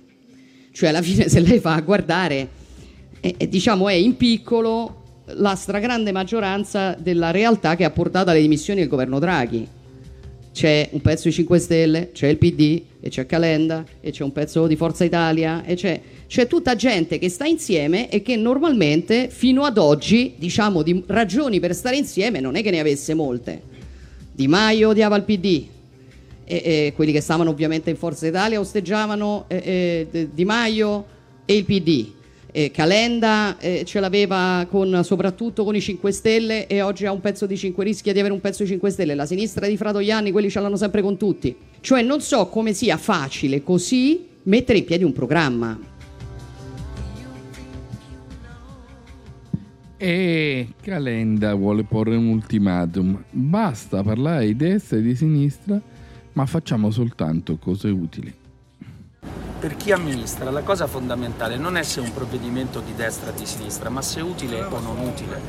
Cioè 0.71 0.89
alla 0.89 1.01
fine 1.01 1.27
se 1.29 1.39
lei 1.39 1.59
va 1.59 1.75
a 1.75 1.81
guardare 1.81 2.49
è, 3.19 3.33
è, 3.37 3.47
diciamo, 3.47 3.89
è 3.89 3.93
in 3.93 4.15
piccolo 4.17 4.95
la 5.33 5.55
stragrande 5.55 6.11
maggioranza 6.11 6.95
della 6.97 7.31
realtà 7.31 7.75
che 7.75 7.83
ha 7.83 7.91
portato 7.91 8.29
alle 8.29 8.41
dimissioni 8.41 8.79
del 8.79 8.89
governo 8.89 9.19
Draghi. 9.19 9.67
C'è 10.59 10.89
un 10.91 10.99
pezzo 10.99 11.29
di 11.29 11.33
5 11.33 11.57
Stelle, 11.57 12.09
c'è 12.11 12.27
il 12.27 12.37
PD, 12.37 12.81
e 12.99 13.07
c'è 13.07 13.25
Calenda, 13.25 13.85
e 14.01 14.11
c'è 14.11 14.25
un 14.25 14.33
pezzo 14.33 14.67
di 14.67 14.75
Forza 14.75 15.05
Italia, 15.05 15.63
e 15.63 15.75
c'è, 15.75 16.01
c'è 16.27 16.47
tutta 16.47 16.75
gente 16.75 17.17
che 17.17 17.29
sta 17.29 17.45
insieme 17.45 18.09
e 18.09 18.21
che 18.21 18.35
normalmente 18.35 19.29
fino 19.29 19.63
ad 19.63 19.77
oggi, 19.77 20.33
diciamo, 20.35 20.81
di 20.81 21.01
ragioni 21.07 21.61
per 21.61 21.73
stare 21.73 21.95
insieme 21.95 22.41
non 22.41 22.57
è 22.57 22.61
che 22.61 22.71
ne 22.71 22.81
avesse 22.81 23.13
molte. 23.13 23.61
Di 24.33 24.49
Maio 24.49 24.89
odiava 24.89 25.15
il 25.15 25.23
PD, 25.23 25.65
e, 26.43 26.61
e 26.65 26.93
quelli 26.93 27.13
che 27.13 27.21
stavano 27.21 27.51
ovviamente 27.51 27.89
in 27.89 27.95
Forza 27.95 28.27
Italia 28.27 28.59
osteggiavano 28.59 29.45
eh, 29.47 30.07
eh, 30.11 30.29
Di 30.33 30.43
Maio 30.43 31.05
e 31.45 31.55
il 31.55 31.63
PD 31.63 32.17
eh, 32.51 32.71
Calenda 32.71 33.57
eh, 33.59 33.83
ce 33.85 33.99
l'aveva 33.99 34.65
con, 34.69 35.01
soprattutto 35.03 35.63
con 35.63 35.75
i 35.75 35.81
5 35.81 36.11
Stelle 36.11 36.67
e 36.67 36.81
oggi 36.81 37.05
ha 37.05 37.11
un 37.11 37.21
pezzo 37.21 37.45
di 37.45 37.55
5 37.55 37.83
rischia 37.83 38.13
di 38.13 38.19
avere 38.19 38.33
un 38.33 38.41
pezzo 38.41 38.63
di 38.63 38.69
5 38.69 38.89
Stelle. 38.89 39.15
La 39.15 39.25
sinistra 39.25 39.67
di 39.67 39.77
Fratoianni, 39.77 40.31
quelli 40.31 40.49
ce 40.49 40.59
l'hanno 40.59 40.75
sempre 40.75 41.01
con 41.01 41.17
tutti. 41.17 41.55
Cioè 41.79 42.01
non 42.01 42.21
so 42.21 42.47
come 42.47 42.73
sia 42.73 42.97
facile 42.97 43.63
così 43.63 44.27
mettere 44.43 44.79
in 44.79 44.85
piedi 44.85 45.03
un 45.03 45.13
programma. 45.13 45.79
E 50.01 50.67
Calenda 50.81 51.53
vuole 51.53 51.83
porre 51.83 52.15
un 52.15 52.27
ultimatum. 52.27 53.21
Basta 53.29 54.01
parlare 54.01 54.45
di 54.45 54.55
destra 54.55 54.97
e 54.97 55.01
di 55.01 55.15
sinistra, 55.15 55.79
ma 56.33 56.45
facciamo 56.45 56.89
soltanto 56.89 57.57
cose 57.57 57.89
utili 57.89 58.38
per 59.59 59.75
chi 59.75 59.91
amministra 59.91 60.51
la 60.51 60.61
cosa 60.61 60.87
fondamentale 60.87 61.57
non 61.57 61.75
è 61.75 61.83
se 61.83 61.99
un 61.99 62.13
provvedimento 62.13 62.79
di 62.79 62.95
destra 62.95 63.31
o 63.31 63.33
di 63.33 63.45
sinistra, 63.45 63.89
ma 63.89 64.01
se 64.01 64.21
utile 64.21 64.61
o 64.61 64.79
non 64.79 64.97
utile. 64.99 65.41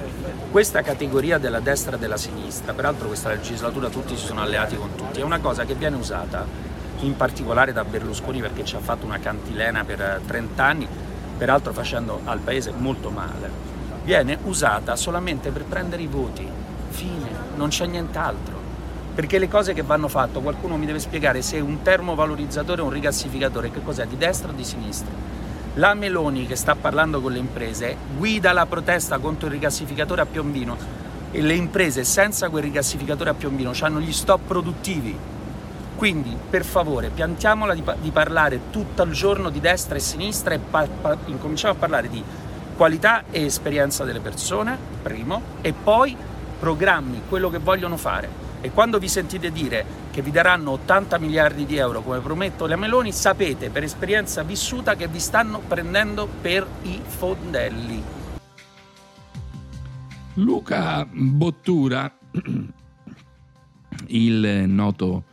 Questa 0.50 0.82
categoria 0.82 1.38
della 1.38 1.60
destra 1.60 1.94
e 1.94 1.98
della 1.98 2.16
sinistra, 2.16 2.72
peraltro 2.72 3.06
questa 3.06 3.28
legislatura 3.28 3.88
tutti 3.88 4.16
si 4.16 4.26
sono 4.26 4.42
alleati 4.42 4.74
con 4.74 4.96
tutti, 4.96 5.20
è 5.20 5.22
una 5.22 5.38
cosa 5.38 5.64
che 5.64 5.76
viene 5.76 5.94
usata 5.94 6.44
in 7.02 7.16
particolare 7.16 7.72
da 7.72 7.84
Berlusconi 7.84 8.40
perché 8.40 8.64
ci 8.64 8.74
ha 8.74 8.80
fatto 8.80 9.06
una 9.06 9.20
cantilena 9.20 9.84
per 9.84 10.20
30 10.26 10.64
anni, 10.64 10.88
peraltro 11.38 11.72
facendo 11.72 12.20
al 12.24 12.40
paese 12.40 12.72
molto 12.76 13.10
male. 13.10 13.68
Viene 14.02 14.38
usata 14.42 14.96
solamente 14.96 15.50
per 15.50 15.64
prendere 15.64 16.02
i 16.02 16.08
voti, 16.08 16.46
fine, 16.88 17.30
non 17.54 17.68
c'è 17.68 17.86
nient'altro 17.86 18.59
perché 19.14 19.38
le 19.38 19.48
cose 19.48 19.72
che 19.72 19.82
vanno 19.82 20.08
fatte, 20.08 20.40
qualcuno 20.40 20.76
mi 20.76 20.86
deve 20.86 20.98
spiegare 20.98 21.42
se 21.42 21.58
un 21.58 21.82
termovalorizzatore 21.82 22.82
o 22.82 22.84
un 22.84 22.90
rigassificatore 22.90 23.70
che 23.70 23.82
cos'è, 23.82 24.06
di 24.06 24.16
destra 24.16 24.50
o 24.50 24.54
di 24.54 24.64
sinistra. 24.64 25.12
La 25.74 25.94
Meloni 25.94 26.46
che 26.46 26.56
sta 26.56 26.74
parlando 26.74 27.20
con 27.20 27.32
le 27.32 27.38
imprese 27.38 27.96
guida 28.16 28.52
la 28.52 28.66
protesta 28.66 29.18
contro 29.18 29.46
il 29.46 29.52
rigassificatore 29.52 30.20
a 30.20 30.26
Piombino 30.26 30.76
e 31.30 31.40
le 31.42 31.54
imprese 31.54 32.02
senza 32.02 32.48
quel 32.48 32.64
rigassificatore 32.64 33.30
a 33.30 33.34
Piombino 33.34 33.72
hanno 33.80 34.00
gli 34.00 34.12
stop 34.12 34.40
produttivi. 34.46 35.16
Quindi 35.94 36.36
per 36.48 36.64
favore 36.64 37.10
piantiamola 37.10 37.74
di, 37.74 37.84
di 38.00 38.10
parlare 38.10 38.70
tutto 38.70 39.02
il 39.02 39.12
giorno 39.12 39.50
di 39.50 39.60
destra 39.60 39.96
e 39.96 40.00
sinistra 40.00 40.54
e 40.54 40.58
pa- 40.58 40.88
pa- 40.88 41.16
incominciamo 41.26 41.74
a 41.74 41.76
parlare 41.76 42.08
di 42.08 42.22
qualità 42.76 43.24
e 43.30 43.44
esperienza 43.44 44.04
delle 44.04 44.20
persone, 44.20 44.76
primo, 45.02 45.42
e 45.60 45.72
poi 45.72 46.16
programmi, 46.58 47.22
quello 47.28 47.50
che 47.50 47.58
vogliono 47.58 47.96
fare. 47.96 48.39
E 48.62 48.70
quando 48.72 48.98
vi 48.98 49.08
sentite 49.08 49.50
dire 49.50 49.86
che 50.10 50.20
vi 50.20 50.30
daranno 50.30 50.72
80 50.72 51.18
miliardi 51.18 51.64
di 51.64 51.76
euro 51.76 52.02
come 52.02 52.20
promette 52.20 52.68
la 52.68 52.76
Meloni, 52.76 53.10
sapete 53.10 53.70
per 53.70 53.84
esperienza 53.84 54.42
vissuta 54.42 54.96
che 54.96 55.08
vi 55.08 55.18
stanno 55.18 55.60
prendendo 55.60 56.28
per 56.28 56.66
i 56.82 57.00
fondelli. 57.02 58.02
Luca 60.34 61.06
Bottura, 61.10 62.18
il 64.08 64.64
noto 64.66 65.24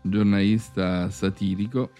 giornalista 0.00 1.10
satirico, 1.10 1.90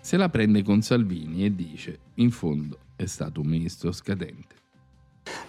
se 0.00 0.16
la 0.16 0.30
prende 0.30 0.62
con 0.62 0.80
Salvini 0.80 1.44
e 1.44 1.54
dice, 1.54 1.98
in 2.14 2.30
fondo 2.30 2.78
è 2.96 3.04
stato 3.04 3.42
un 3.42 3.48
ministro 3.48 3.92
scadente 3.92 4.57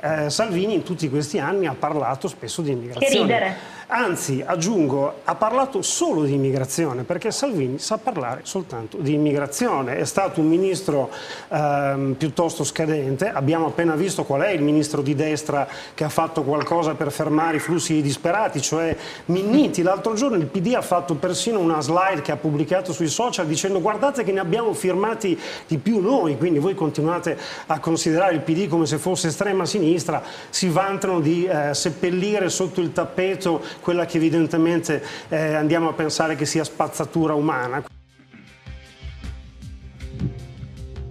eh, 0.02 0.30
Salvini 0.30 0.74
in 0.74 0.84
tutti 0.84 1.10
questi 1.10 1.39
anni 1.39 1.68
ha 1.68 1.76
parlato 1.78 2.28
spesso 2.28 2.62
di 2.62 2.72
immigrazione. 2.72 3.13
Che 3.13 3.20
ridere. 3.20 3.58
Anzi, 3.91 4.43
aggiungo, 4.45 5.21
ha 5.23 5.34
parlato 5.34 5.82
solo 5.82 6.21
di 6.21 6.34
immigrazione, 6.34 7.02
perché 7.02 7.32
Salvini 7.32 7.80
sa 7.80 7.97
parlare 7.97 8.41
soltanto 8.43 8.97
di 8.97 9.13
immigrazione. 9.13 9.97
È 9.97 10.06
stato 10.06 10.41
un 10.41 10.47
ministro 10.47 11.10
ehm, 11.47 12.13
piuttosto 12.15 12.63
scadente, 12.63 13.32
abbiamo 13.32 13.65
appena 13.65 13.95
visto 13.95 14.25
qual 14.25 14.41
è 14.41 14.49
il 14.49 14.62
ministro 14.62 15.02
di 15.02 15.15
destra 15.15 15.67
che 15.95 16.04
ha 16.04 16.10
fatto 16.10 16.43
qualcosa 16.43 16.93
per 16.93 17.12
fermare 17.12 17.58
i 17.58 17.60
flussi 17.60 17.99
disperati, 18.04 18.62
cioè 18.62 18.95
Minniti. 19.25 19.82
L'altro 19.82 20.13
giorno 20.13 20.38
il 20.38 20.45
PD 20.45 20.75
ha 20.75 20.84
fatto 20.84 21.15
persino 21.15 21.58
una 21.58 21.82
slide 21.82 22.21
che 22.21 22.32
ha 22.32 22.38
pubblicato 22.38 22.93
sui 22.93 23.08
social 23.08 23.47
dicendo 23.47 23.82
guardate 23.82 24.23
che 24.23 24.32
ne 24.32 24.39
abbiamo 24.39 24.71
firmati 24.73 25.36
di 25.65 25.80
più 25.80 25.99
noi, 25.99 26.38
quindi 26.38 26.60
voi 26.60 26.75
continuate 26.75 27.36
a 27.65 27.80
considerare 27.80 28.36
il 28.36 28.41
PD 28.41 28.67
come 28.67 28.86
se 28.86 28.99
fosse 28.99 29.30
estrema 29.30 29.65
sinistra, 29.65 30.21
si 30.52 30.69
vantano 30.69 31.19
di 31.19 31.45
eh, 31.45 31.73
seppellire 31.73 32.49
sotto 32.49 32.82
il 32.82 32.93
tappeto 32.93 33.78
quella 33.80 34.06
che 34.06 34.18
evidentemente 34.18 35.04
eh, 35.30 35.54
andiamo 35.54 35.89
a 35.89 35.94
pensare 35.94 36.36
che 36.36 36.46
sia 36.46 36.63
spazzatura 36.63 37.34
umana. 37.34 37.84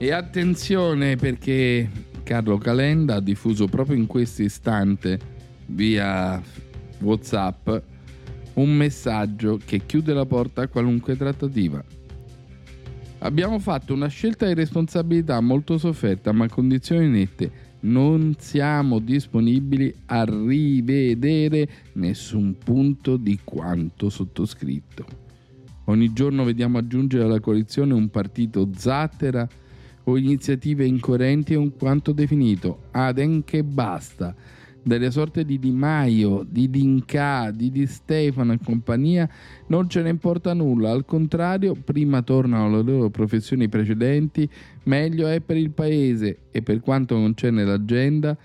E 0.00 0.12
attenzione 0.12 1.16
perché 1.16 1.88
Carlo 2.22 2.58
Calenda 2.58 3.16
ha 3.16 3.20
diffuso 3.20 3.66
proprio 3.66 3.96
in 3.96 4.06
questo 4.06 4.42
istante 4.42 5.18
via 5.66 6.40
WhatsApp 7.00 7.68
un 8.54 8.70
messaggio 8.70 9.58
che 9.64 9.84
chiude 9.86 10.12
la 10.12 10.26
porta 10.26 10.62
a 10.62 10.68
qualunque 10.68 11.16
trattativa. 11.16 11.82
Abbiamo 13.20 13.58
fatto 13.58 13.94
una 13.94 14.06
scelta 14.06 14.46
di 14.46 14.54
responsabilità 14.54 15.40
molto 15.40 15.78
sofferta 15.78 16.30
ma 16.32 16.44
a 16.44 16.48
condizioni 16.48 17.08
nette 17.08 17.50
non 17.80 18.34
siamo 18.38 18.98
disponibili 18.98 19.94
a 20.06 20.24
rivedere 20.24 21.68
nessun 21.94 22.56
punto 22.58 23.16
di 23.16 23.38
quanto 23.44 24.08
sottoscritto. 24.10 25.26
Ogni 25.84 26.12
giorno 26.12 26.44
vediamo 26.44 26.78
aggiungere 26.78 27.24
alla 27.24 27.40
coalizione 27.40 27.94
un 27.94 28.08
partito 28.10 28.68
zattera 28.74 29.48
o 30.04 30.16
iniziative 30.16 30.84
incoerenti 30.84 31.54
o 31.54 31.60
un 31.60 31.76
quanto 31.76 32.12
definito. 32.12 32.84
Aden 32.90 33.44
che 33.44 33.62
basta 33.62 34.34
delle 34.82 35.10
sorte 35.10 35.44
di 35.44 35.58
Di 35.58 35.70
Maio, 35.70 36.44
di 36.48 36.70
Dinca, 36.70 37.50
di 37.50 37.70
Di 37.70 37.86
Stefano 37.86 38.52
e 38.52 38.58
compagnia 38.62 39.28
non 39.66 39.88
ce 39.88 40.02
ne 40.02 40.10
importa 40.10 40.54
nulla, 40.54 40.90
al 40.90 41.04
contrario, 41.04 41.74
prima 41.74 42.22
tornano 42.22 42.66
alle 42.66 42.82
loro 42.82 43.10
professioni 43.10 43.68
precedenti, 43.68 44.48
meglio 44.84 45.28
è 45.28 45.40
per 45.40 45.56
il 45.56 45.70
paese 45.70 46.44
e 46.50 46.62
per 46.62 46.80
quanto 46.80 47.16
non 47.16 47.34
c'è 47.34 47.50
nell'agenda 47.50 48.36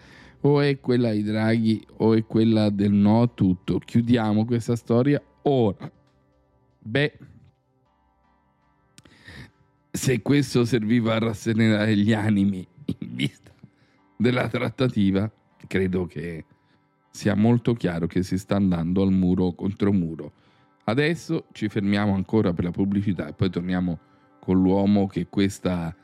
o 0.41 0.60
è 0.60 0.80
quella 0.80 1.12
di 1.12 1.24
Draghi 1.24 1.86
o 1.98 2.13
è 2.13 2.26
quella 2.26 2.69
del 2.69 2.91
no 2.91 3.22
a 3.22 3.28
tutto. 3.28 3.80
Chiudiamo 3.80 4.46
questa 4.46 4.76
storia 4.76 5.22
ora. 5.43 5.89
Beh, 6.80 7.17
se 9.89 10.22
questo 10.22 10.65
serviva 10.65 11.15
a 11.15 11.19
rasserenare 11.19 11.96
gli 11.96 12.12
animi 12.12 12.67
in 13.00 13.15
vista 13.15 13.52
della 14.17 14.50
trattativa, 14.50 15.32
credo 15.67 16.06
che 16.06 16.45
sia 17.10 17.36
molto 17.36 17.73
chiaro 17.73 18.08
che 18.08 18.23
si 18.23 18.38
sta 18.38 18.56
andando 18.56 19.02
al 19.02 19.12
muro 19.12 19.54
contro 19.54 19.91
muro. 19.93 20.32
Adesso 20.86 21.45
ci 21.52 21.69
fermiamo 21.69 22.13
ancora 22.13 22.54
per 22.54 22.65
la 22.65 22.71
pubblicità 22.71 23.28
e 23.28 23.34
poi 23.34 23.49
torniamo 23.49 23.99
con 24.39 24.62
l'uomo 24.62 25.08
che 25.08 25.28
questa 25.28 25.95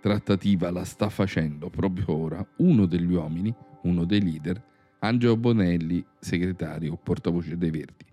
trattativa 0.00 0.70
la 0.70 0.84
sta 0.84 1.08
facendo 1.08 1.70
proprio 1.70 2.12
ora, 2.12 2.46
uno 2.56 2.86
degli 2.86 3.12
uomini, 3.12 3.54
uno 3.82 4.04
dei 4.04 4.22
leader, 4.22 4.62
Angelo 4.98 5.36
Bonelli, 5.36 6.04
segretario 6.18 6.96
portavoce 6.96 7.56
dei 7.56 7.70
Verdi. 7.70 8.04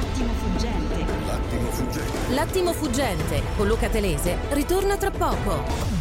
L'attimo 0.00 0.32
fuggente. 0.32 1.04
L'attimo 1.26 1.70
fuggente. 1.70 2.34
L'attimo 2.34 2.72
fuggente 2.72 3.42
con 3.56 3.66
Luca 3.66 3.88
Telese 3.88 4.36
ritorna 4.52 4.96
tra 4.96 5.10
poco. 5.10 5.99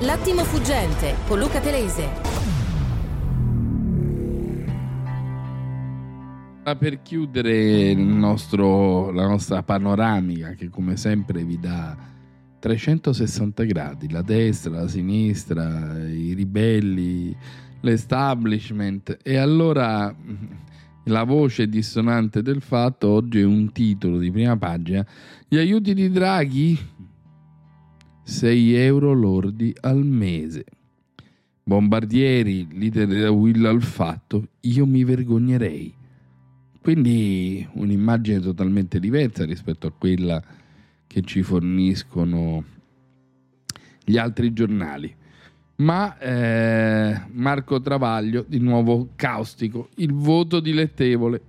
L'attimo 0.00 0.42
fuggente 0.42 1.14
con 1.28 1.38
Luca 1.38 1.60
Telese. 1.60 2.08
Per 6.76 7.00
chiudere 7.02 7.94
nostro, 7.94 9.12
la 9.12 9.28
nostra 9.28 9.62
panoramica 9.62 10.54
che 10.54 10.68
come 10.68 10.96
sempre 10.96 11.44
vi 11.44 11.60
dà 11.60 11.96
360 12.58 13.62
gradi, 13.62 14.10
la 14.10 14.22
destra, 14.22 14.80
la 14.80 14.88
sinistra, 14.88 15.96
i 16.08 16.32
ribelli, 16.34 17.36
l'establishment 17.82 19.18
e 19.22 19.36
allora 19.36 20.12
la 21.04 21.22
voce 21.22 21.68
dissonante 21.68 22.42
del 22.42 22.60
fatto 22.60 23.08
oggi 23.08 23.38
è 23.38 23.44
un 23.44 23.70
titolo 23.70 24.18
di 24.18 24.32
prima 24.32 24.56
pagina, 24.56 25.06
gli 25.46 25.56
aiuti 25.56 25.94
di 25.94 26.10
Draghi 26.10 26.78
6 28.30 28.74
euro 28.76 29.12
lordi 29.12 29.74
al 29.80 30.06
mese. 30.06 30.64
Bombardieri, 31.64 32.68
leader 32.70 33.08
della 33.08 33.30
Will 33.32 33.64
al 33.64 33.82
fatto, 33.82 34.50
io 34.60 34.86
mi 34.86 35.02
vergognerei. 35.02 35.92
Quindi 36.80 37.66
un'immagine 37.72 38.38
totalmente 38.38 39.00
diversa 39.00 39.44
rispetto 39.44 39.88
a 39.88 39.92
quella 39.92 40.40
che 41.08 41.22
ci 41.22 41.42
forniscono 41.42 42.64
gli 44.04 44.16
altri 44.16 44.52
giornali. 44.52 45.12
Ma 45.76 46.16
eh, 46.18 47.22
Marco 47.32 47.80
Travaglio, 47.80 48.44
di 48.46 48.60
nuovo 48.60 49.08
caustico, 49.16 49.88
il 49.96 50.12
voto 50.12 50.60
dilettevole. 50.60 51.42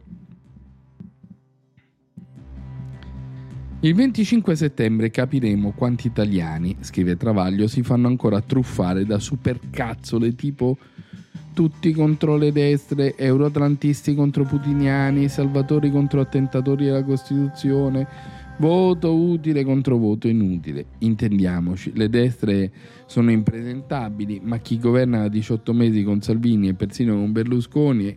Il 3.84 3.96
25 3.96 4.56
settembre 4.56 5.10
capiremo 5.10 5.72
quanti 5.72 6.06
italiani, 6.06 6.76
scrive 6.82 7.18
Travaglio, 7.18 7.66
si 7.66 7.82
fanno 7.82 8.08
ancora 8.08 8.40
truffare 8.40 9.08
da 9.08 9.18
supercazzole 9.18 10.36
tipo 10.36 10.78
tutti 11.52 11.92
contro 11.92 12.38
le 12.38 12.52
destre, 12.52 13.16
euroatlantisti 13.18 14.14
contro 14.14 14.44
putiniani, 14.44 15.28
salvatori 15.30 15.90
contro 15.90 16.22
attentatori 16.22 16.86
della 16.86 17.04
Costituzione, 17.04 18.08
voto 18.60 19.16
utile 19.16 19.64
contro 19.64 19.98
voto 19.98 20.28
inutile. 20.28 20.86
Intendiamoci, 21.00 21.92
le 21.96 22.08
destre 22.08 22.72
sono 23.08 23.32
impresentabili, 23.32 24.42
ma 24.44 24.60
chi 24.60 24.78
governa 24.78 25.22
da 25.22 25.28
18 25.28 25.74
mesi 25.74 26.04
con 26.04 26.22
Salvini 26.22 26.68
e 26.68 26.76
persino 26.76 27.16
con 27.16 27.32
Berlusconi 27.32 28.16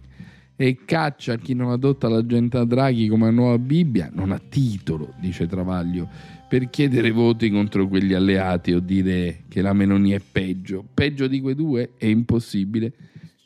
e 0.56 0.78
caccia 0.84 1.36
chi 1.36 1.54
non 1.54 1.70
adotta 1.70 2.08
l'agenda 2.08 2.64
Draghi 2.64 3.08
come 3.08 3.30
nuova 3.30 3.58
Bibbia 3.58 4.10
non 4.12 4.30
ha 4.30 4.38
titolo, 4.38 5.14
dice 5.18 5.46
Travaglio, 5.46 6.08
per 6.48 6.70
chiedere 6.70 7.10
voti 7.10 7.50
contro 7.50 7.88
quegli 7.88 8.12
alleati 8.12 8.72
o 8.72 8.80
dire 8.80 9.42
che 9.48 9.60
la 9.60 9.72
Meloni 9.72 10.10
è 10.10 10.20
peggio. 10.20 10.84
Peggio 10.94 11.26
di 11.26 11.40
quei 11.40 11.54
due 11.54 11.90
è 11.96 12.06
impossibile 12.06 12.92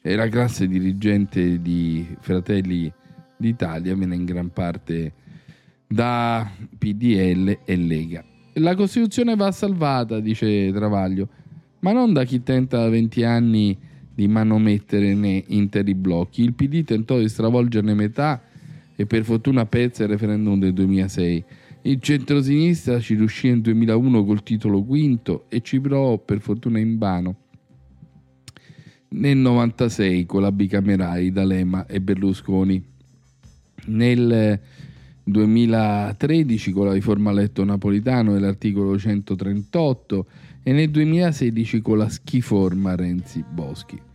e 0.03 0.15
la 0.15 0.29
classe 0.29 0.69
dirigente 0.69 1.61
di 1.63 2.07
Fratelli 2.21 2.93
d'Italia 3.37 3.95
viene 3.95 4.15
in 4.15 4.25
gran 4.25 4.51
parte 4.51 5.13
da 5.87 6.51
PDL 6.77 7.61
e 7.65 7.77
Lega. 7.77 8.25
La 8.55 8.75
Costituzione 8.75 9.37
va 9.37 9.51
salvata, 9.53 10.21
dice 10.21 10.71
Travaglio, 10.73 11.29
ma 11.81 11.93
non 11.93 12.13
da 12.13 12.25
chi 12.25 12.43
tenta 12.43 12.79
da 12.79 12.89
20 12.89 13.25
anni 13.25 13.79
di 14.19 14.27
manomettere 14.27 15.45
interi 15.47 15.95
blocchi. 15.95 16.43
Il 16.43 16.53
PD 16.53 16.83
tentò 16.83 17.21
di 17.21 17.29
stravolgerne 17.29 17.95
metà 17.95 18.43
e 18.97 19.07
per 19.07 19.23
fortuna 19.23 19.65
perse 19.65 20.03
il 20.03 20.09
referendum 20.09 20.59
del 20.59 20.73
2006. 20.73 21.45
Il 21.83 22.01
centrosinistra 22.01 22.99
ci 22.99 23.15
riuscì 23.15 23.49
nel 23.49 23.61
2001 23.61 24.25
col 24.25 24.43
titolo 24.43 24.83
quinto 24.83 25.45
e 25.49 25.61
ci 25.61 25.79
provò 25.79 26.19
per 26.19 26.41
fortuna 26.41 26.81
in 26.81 26.99
vano 26.99 27.37
nel 29.11 29.37
96 29.37 30.27
con 30.27 30.43
la 30.43 30.51
bicamerale 30.51 31.31
D'Alema 31.31 31.87
e 31.87 32.01
Berlusconi, 32.01 32.85
nel 33.85 34.61
2013 35.23 36.73
con 36.73 36.87
la 36.87 36.93
riforma 36.93 37.31
letto 37.31 37.63
napolitano 37.63 38.35
e 38.35 38.41
l'articolo 38.41 38.99
138 38.99 40.27
e 40.65 40.73
nel 40.73 40.91
2016 40.91 41.81
con 41.81 41.99
la 41.99 42.09
schiforma 42.09 42.97
Renzi 42.97 43.45
Boschi. 43.49 44.07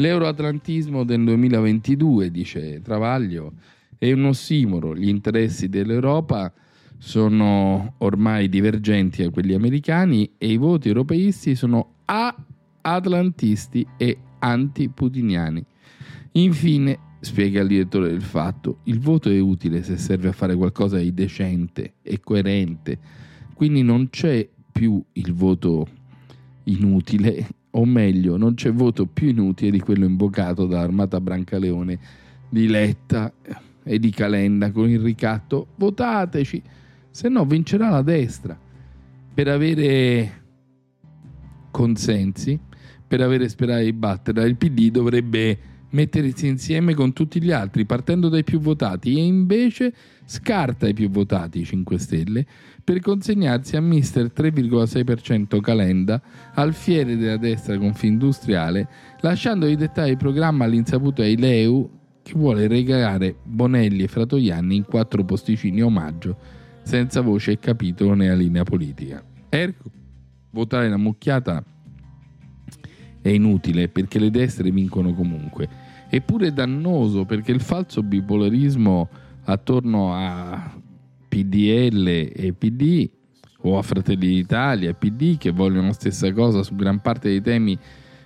L'euroatlantismo 0.00 1.04
del 1.04 1.22
2022, 1.24 2.30
dice 2.30 2.80
Travaglio, 2.80 3.52
è 3.98 4.10
un 4.12 4.24
ossimoro, 4.24 4.96
gli 4.96 5.08
interessi 5.08 5.68
dell'Europa 5.68 6.50
sono 6.96 7.96
ormai 7.98 8.48
divergenti 8.48 9.22
a 9.22 9.28
quelli 9.28 9.52
americani 9.52 10.30
e 10.38 10.52
i 10.52 10.56
voti 10.56 10.88
europeisti 10.88 11.54
sono 11.54 11.96
a 12.06 12.34
atlantisti 12.80 13.86
e 13.98 14.16
antiputiniani. 14.38 15.62
Infine, 16.32 16.98
spiega 17.20 17.60
il 17.60 17.68
direttore 17.68 18.08
del 18.08 18.22
fatto, 18.22 18.78
il 18.84 19.00
voto 19.00 19.28
è 19.28 19.38
utile 19.38 19.82
se 19.82 19.98
serve 19.98 20.28
a 20.28 20.32
fare 20.32 20.56
qualcosa 20.56 20.96
di 20.96 21.12
decente 21.12 21.96
e 22.00 22.20
coerente, 22.20 22.98
quindi 23.52 23.82
non 23.82 24.08
c'è 24.08 24.48
più 24.72 25.04
il 25.12 25.34
voto 25.34 25.86
inutile, 26.64 27.46
o 27.70 27.84
meglio, 27.84 28.36
non 28.36 28.54
c'è 28.54 28.72
voto 28.72 29.06
più 29.06 29.28
inutile 29.28 29.70
di 29.70 29.80
quello 29.80 30.04
invocato 30.04 30.66
dall'Armata 30.66 31.20
Brancaleone 31.20 31.98
di 32.48 32.66
Letta 32.66 33.32
e 33.82 33.98
di 33.98 34.10
Calenda 34.10 34.72
con 34.72 34.88
il 34.88 35.00
ricatto 35.00 35.68
votateci, 35.76 36.62
se 37.10 37.28
no 37.28 37.44
vincerà 37.44 37.90
la 37.90 38.02
destra. 38.02 38.58
Per 39.32 39.48
avere 39.48 40.38
consensi 41.70 42.58
per 43.10 43.20
avere 43.22 43.48
sperato 43.48 43.82
di 43.82 43.92
batterla, 43.92 44.44
il 44.44 44.54
PD 44.54 44.92
dovrebbe 44.92 45.58
mettersi 45.90 46.46
insieme 46.46 46.94
con 46.94 47.12
tutti 47.12 47.42
gli 47.42 47.50
altri 47.50 47.84
partendo 47.84 48.28
dai 48.28 48.44
più 48.44 48.60
votati 48.60 49.16
e 49.16 49.24
invece 49.24 49.92
scarta 50.24 50.86
i 50.86 50.94
più 50.94 51.10
votati 51.10 51.64
5 51.64 51.98
Stelle 51.98 52.46
per 52.82 53.00
consegnarsi 53.00 53.76
a 53.76 53.80
mister 53.80 54.32
3,6% 54.34 55.60
Calenda, 55.60 56.20
alfiere 56.54 57.16
della 57.16 57.36
destra 57.36 57.78
confindustriale, 57.78 58.88
lasciando 59.20 59.66
di 59.66 59.76
dettare 59.76 60.10
il 60.10 60.16
programma 60.16 60.64
all'insaputa 60.64 61.22
di 61.22 61.36
Leu 61.36 61.98
che 62.22 62.32
vuole 62.34 62.66
regalare 62.66 63.36
Bonelli 63.42 64.02
e 64.02 64.08
Fratoianni 64.08 64.76
in 64.76 64.84
quattro 64.84 65.24
posticini 65.24 65.82
omaggio 65.82 66.36
senza 66.82 67.20
voce 67.20 67.52
e 67.52 67.58
capitolo 67.58 68.14
nella 68.14 68.34
linea 68.34 68.64
politica. 68.64 69.22
Ergo, 69.48 69.90
votare 70.50 70.88
la 70.88 70.96
mucchiata 70.96 71.62
è 73.22 73.28
inutile 73.28 73.88
perché 73.88 74.18
le 74.18 74.30
destre 74.30 74.70
vincono 74.70 75.12
comunque. 75.14 75.68
Eppure 76.12 76.48
è 76.48 76.50
dannoso 76.52 77.24
perché 77.24 77.52
il 77.52 77.60
falso 77.60 78.02
bipolarismo 78.02 79.08
attorno 79.44 80.12
a 80.12 80.76
PDL 81.28 82.06
e 82.34 82.52
PD 82.56 83.08
o 83.62 83.78
a 83.78 83.82
Fratelli 83.82 84.26
d'Italia 84.26 84.90
e 84.90 84.94
PD 84.94 85.38
che 85.38 85.52
vogliono 85.52 85.86
la 85.86 85.92
stessa 85.92 86.32
cosa 86.32 86.64
su 86.64 86.74
gran 86.74 87.00
parte 87.00 87.28
dei 87.28 87.40
temi 87.40 87.78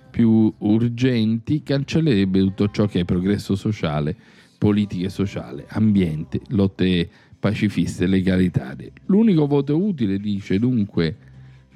più 0.09 0.51
urgenti 0.57 1.61
cancellerebbe 1.61 2.39
tutto 2.39 2.69
ciò 2.71 2.87
che 2.87 3.01
è 3.01 3.05
progresso 3.05 3.55
sociale, 3.55 4.15
politica 4.57 5.09
sociale, 5.09 5.65
ambiente, 5.67 6.41
lotte 6.49 7.07
pacifiste 7.37 8.05
e 8.05 8.07
legalitarie. 8.07 8.93
L'unico 9.05 9.45
voto 9.45 9.77
utile, 9.77 10.17
dice 10.17 10.57
dunque 10.57 11.17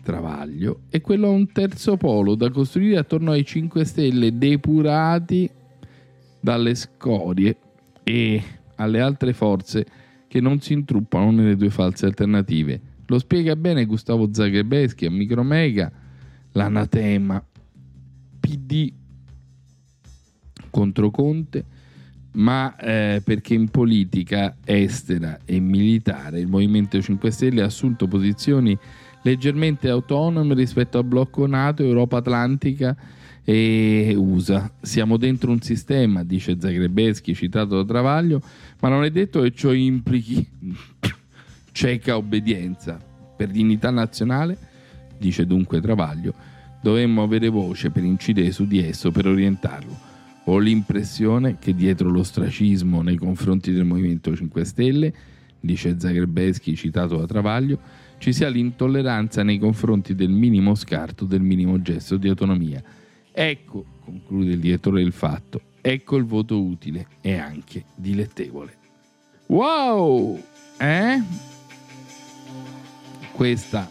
Travaglio 0.02 0.84
e 0.89 1.02
quello 1.02 1.28
a 1.28 1.32
un 1.32 1.52
terzo 1.52 1.98
polo 1.98 2.34
da 2.34 2.50
costruire 2.50 2.98
attorno 2.98 3.32
ai 3.32 3.45
5 3.45 3.86
Stelle 3.86 4.36
depurati 4.36 5.48
dalle 6.39 6.75
scorie 6.75 7.58
e 8.04 8.41
alle 8.75 9.02
altre 9.02 9.34
forze 9.34 9.86
che 10.28 10.39
non 10.39 10.62
si 10.62 10.73
intruppano 10.73 11.32
nelle 11.32 11.56
due 11.56 11.69
false 11.69 12.06
alternative. 12.06 12.80
Lo 13.08 13.17
spiega 13.17 13.56
bene 13.56 13.86
Gustavo 13.86 14.30
Zagrebeschi 14.32 15.06
a 15.06 15.12
Micromega, 15.12 15.91
l'anatema 16.52 17.43
PD 18.39 18.93
contro 20.69 21.10
Conte, 21.10 21.65
ma 22.34 22.75
eh, 22.78 23.21
perché 23.23 23.56
in 23.56 23.69
politica 23.69 24.58
estera 24.63 25.39
e 25.45 25.60
militare 25.60 26.39
il 26.39 26.47
Movimento 26.47 27.02
5 27.02 27.32
Stelle 27.32 27.63
ha 27.63 27.65
assunto 27.65 28.08
posizioni 28.08 28.78
leggermente 29.23 29.89
autonome 29.89 30.54
rispetto 30.54 30.99
al 30.99 31.06
blocco 31.06 31.47
NATO, 31.47 31.84
Europa 31.84 32.17
Atlantica 32.17 32.95
e 33.43 34.13
USA. 34.15 34.71
Siamo 34.82 35.17
dentro 35.17 35.52
un 35.52 35.62
sistema, 35.62 36.23
dice 36.23 36.58
Zagrebeschi, 36.60 37.34
citato 37.34 37.78
da 37.78 37.86
Travaglio, 37.86 38.41
ma 38.80 38.89
non 38.89 39.04
è 39.04 39.12
detto 39.12 39.41
che 39.41 39.52
ciò 39.52 39.71
implichi 39.71 40.47
cieca 41.71 42.17
obbedienza. 42.17 42.99
Per 43.36 43.49
dignità 43.49 43.89
nazionale, 43.89 44.58
dice 45.17 45.45
dunque 45.45 45.80
Travaglio, 45.82 46.34
dovremmo 46.82 47.23
avere 47.23 47.49
voce 47.49 47.89
per 47.89 48.04
incidere 48.04 48.52
su 48.52 48.65
di 48.65 48.84
esso, 48.84 49.12
per 49.12 49.28
orientarlo. 49.28 50.08
Ho 50.45 50.58
l'impressione 50.58 51.58
che 51.60 51.75
dietro 51.75 52.10
l'ostracismo 52.10 53.02
nei 53.02 53.17
confronti 53.17 53.71
del 53.71 53.86
Movimento 53.86 54.36
5 54.36 54.65
Stelle, 54.65 55.13
dice 55.60 55.99
Zagrebeschi, 55.99 56.75
citato 56.75 57.17
da 57.17 57.25
Travaglio, 57.25 57.80
ci 58.17 58.34
sia 58.34 58.49
l'intolleranza 58.49 59.43
nei 59.43 59.58
confronti 59.58 60.15
del 60.15 60.30
minimo 60.30 60.75
scarto, 60.75 61.25
del 61.25 61.41
minimo 61.41 61.82
gesto 61.82 62.17
di 62.17 62.28
autonomia. 62.28 62.82
Ecco, 63.41 63.86
conclude 64.04 64.52
il 64.52 64.60
direttore 64.60 65.02
del 65.02 65.13
fatto, 65.13 65.62
ecco 65.80 66.17
il 66.17 66.25
voto 66.25 66.62
utile 66.62 67.08
e 67.21 67.38
anche 67.38 67.86
dilettevole. 67.95 68.75
Wow! 69.45 70.43
Eh? 70.78 71.21
Questa 73.32 73.89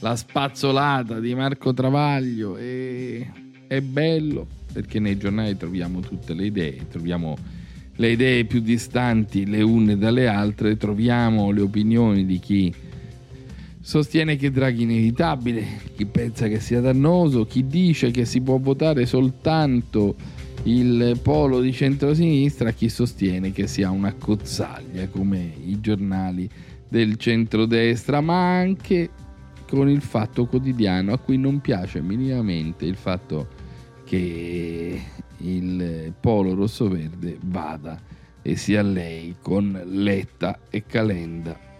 la 0.00 0.14
spazzolata 0.14 1.20
di 1.20 1.34
Marco 1.34 1.72
Travaglio 1.72 2.58
e 2.58 3.30
è 3.66 3.80
bello 3.80 4.46
perché 4.70 4.98
nei 4.98 5.16
giornali 5.16 5.56
troviamo 5.56 6.00
tutte 6.00 6.34
le 6.34 6.44
idee, 6.44 6.86
troviamo 6.90 7.34
le 7.96 8.10
idee 8.10 8.44
più 8.44 8.60
distanti 8.60 9.46
le 9.46 9.62
une 9.62 9.96
dalle 9.96 10.28
altre, 10.28 10.76
troviamo 10.76 11.50
le 11.50 11.62
opinioni 11.62 12.26
di 12.26 12.38
chi 12.38 12.74
sostiene 13.82 14.36
che 14.36 14.52
Draghi 14.52 14.82
è 14.82 14.84
inevitabile, 14.84 15.66
chi 15.96 16.06
pensa 16.06 16.46
che 16.46 16.60
sia 16.60 16.80
dannoso, 16.80 17.44
chi 17.44 17.66
dice 17.66 18.12
che 18.12 18.24
si 18.24 18.40
può 18.40 18.56
votare 18.58 19.06
soltanto 19.06 20.14
il 20.64 21.18
polo 21.20 21.60
di 21.60 21.72
centrosinistra, 21.72 22.70
chi 22.70 22.88
sostiene 22.88 23.50
che 23.50 23.66
sia 23.66 23.90
una 23.90 24.14
cozzaglia 24.14 25.08
come 25.08 25.52
i 25.64 25.80
giornali 25.80 26.48
del 26.88 27.16
centrodestra, 27.16 28.20
ma 28.20 28.56
anche 28.56 29.10
con 29.68 29.88
il 29.88 30.00
fatto 30.00 30.46
quotidiano 30.46 31.12
a 31.12 31.18
cui 31.18 31.36
non 31.36 31.60
piace 31.60 32.00
minimamente 32.00 32.84
il 32.84 32.96
fatto 32.96 33.48
che 34.04 35.02
il 35.38 36.12
polo 36.20 36.54
rosso-verde 36.54 37.38
vada 37.40 38.00
e 38.42 38.54
sia 38.54 38.82
lei 38.82 39.34
con 39.42 39.82
Letta 39.86 40.60
e 40.70 40.84
Calenda. 40.86 41.71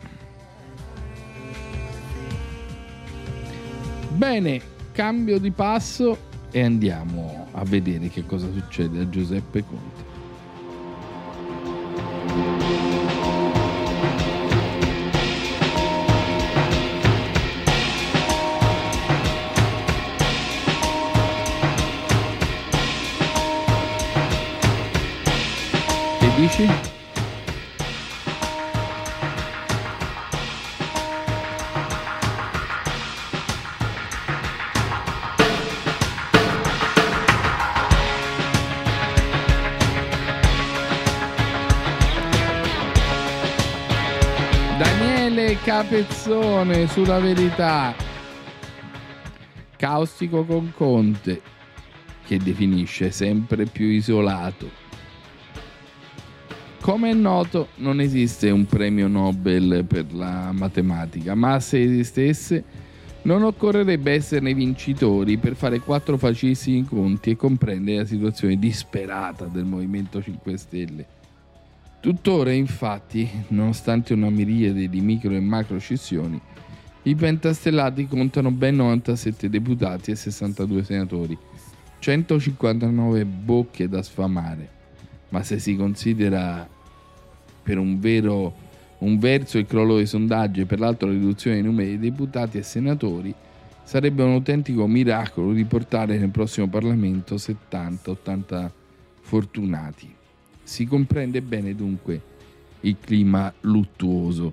Bene, 4.22 4.61
cambio 4.92 5.40
di 5.40 5.50
passo 5.50 6.16
e 6.52 6.62
andiamo 6.62 7.48
a 7.50 7.64
vedere 7.64 8.08
che 8.08 8.24
cosa 8.24 8.46
succede 8.52 9.00
a 9.00 9.08
Giuseppe 9.08 9.64
Conte. 9.64 10.12
Capezzone 45.92 46.87
sulla 46.87 47.18
verità. 47.18 47.94
Caustico 49.76 50.42
con 50.46 50.72
Conte, 50.74 51.42
che 52.24 52.38
definisce 52.38 53.11
sempre 53.11 53.66
più 53.66 53.85
isolato 53.85 54.70
come 56.81 57.11
è 57.11 57.14
noto, 57.14 57.68
non 57.76 58.00
esiste 58.00 58.48
un 58.48 58.64
premio 58.64 59.07
Nobel 59.07 59.85
per 59.87 60.12
la 60.14 60.50
matematica, 60.52 61.35
ma 61.35 61.61
se 61.61 61.83
esistesse, 61.83 62.64
non 63.22 63.42
occorrerebbe 63.42 64.12
esserne 64.12 64.52
vincitori 64.55 65.37
per 65.37 65.55
fare 65.55 65.78
quattro 65.78 66.16
facilissimi 66.16 66.85
conti 66.85 67.31
e 67.31 67.37
comprendere 67.37 67.98
la 67.98 68.05
situazione 68.05 68.59
disperata 68.59 69.44
del 69.44 69.64
Movimento 69.64 70.20
5 70.20 70.57
Stelle. 70.57 71.07
Tuttora, 72.03 72.53
infatti, 72.53 73.27
nonostante 73.49 74.12
una 74.12 74.29
miriade 74.29 74.91
di 74.91 75.01
micro 75.01 75.33
e 75.33 75.41
macro 75.41 75.79
scissioni, 75.79 76.38
i 77.05 77.15
pentastellati 77.15 78.07
contano 78.07 78.51
ben 78.51 78.77
97 78.77 79.49
deputati 79.49 80.11
e 80.11 80.17
62 80.17 80.85
senatori, 80.85 81.38
159 81.99 83.25
bocche 83.25 83.88
da 83.88 84.03
sfamare 84.03 84.81
ma 85.33 85.43
se 85.43 85.59
si 85.59 85.77
considera 85.77 86.69
per 87.62 87.79
un, 87.79 87.99
vero, 87.99 88.55
un 88.99 89.19
verso 89.19 89.59
il 89.59 89.67
crollo 89.67 89.97
dei 89.97 90.07
sondaggi 90.07 90.61
e 90.61 90.67
per 90.67 90.79
l'altro 90.79 91.09
la 91.09 91.15
riduzione 91.15 91.57
dei 91.57 91.65
numeri 91.65 91.99
di 91.99 92.11
deputati 92.11 92.59
e 92.59 92.62
senatori, 92.62 93.35
sarebbe 93.83 94.23
un 94.23 94.33
autentico 94.33 94.87
miracolo 94.87 95.53
riportare 95.53 96.19
nel 96.19 96.29
prossimo 96.29 96.69
Parlamento 96.69 97.37
70-80 97.37 98.71
fortunati. 99.21 100.15
Si 100.62 100.87
comprende 100.87 101.42
bene 101.42 101.75
dunque 101.75 102.20
il 102.81 102.96
clima 103.01 103.53
luttuoso 103.61 104.53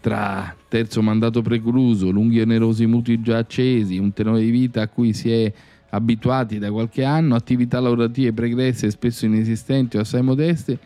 tra 0.00 0.54
terzo 0.68 1.00
mandato 1.00 1.40
precluso, 1.40 2.10
lunghi 2.10 2.38
e 2.38 2.42
onerosi 2.42 2.84
mutui 2.84 3.22
già 3.22 3.38
accesi, 3.38 3.96
un 3.96 4.12
tenore 4.12 4.40
di 4.40 4.50
vita 4.50 4.82
a 4.82 4.88
cui 4.88 5.14
si 5.14 5.30
è 5.30 5.50
abituati 5.88 6.58
da 6.58 6.70
qualche 6.70 7.04
anno, 7.04 7.34
attività 7.34 7.80
lavorative 7.80 8.34
pregresse 8.34 8.90
spesso 8.90 9.24
inesistenti 9.24 9.96
o 9.96 10.00
assai 10.00 10.22
modeste, 10.22 10.78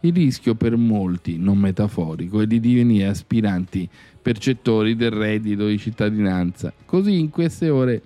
il 0.00 0.12
rischio 0.12 0.56
per 0.56 0.76
molti, 0.76 1.38
non 1.38 1.56
metaforico, 1.56 2.40
è 2.40 2.46
di 2.48 2.58
divenire 2.58 3.06
aspiranti 3.06 3.88
percettori 4.20 4.96
del 4.96 5.12
reddito 5.12 5.68
di 5.68 5.78
cittadinanza. 5.78 6.72
Così 6.84 7.16
in 7.16 7.30
queste 7.30 7.70
ore 7.70 8.02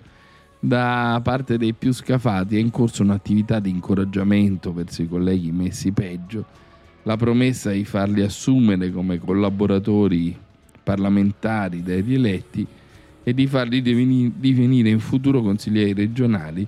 da 0.59 1.19
parte 1.23 1.57
dei 1.57 1.73
più 1.73 1.93
scafati 1.93 2.57
è 2.57 2.59
in 2.59 2.69
corso 2.69 3.01
un'attività 3.01 3.59
di 3.59 3.69
incoraggiamento 3.69 4.73
verso 4.73 5.01
i 5.01 5.07
colleghi 5.07 5.51
messi 5.51 5.91
peggio, 5.91 6.45
la 7.03 7.15
promessa 7.15 7.71
di 7.71 7.85
farli 7.85 8.21
assumere 8.21 8.91
come 8.91 9.19
collaboratori 9.19 10.37
parlamentari 10.83 11.81
dai 11.81 12.01
rieletti 12.01 12.67
e 13.23 13.33
di 13.33 13.47
farli 13.47 13.81
divenire 13.81 14.89
in 14.89 14.99
futuro 14.99 15.41
consiglieri 15.41 15.93
regionali 15.93 16.67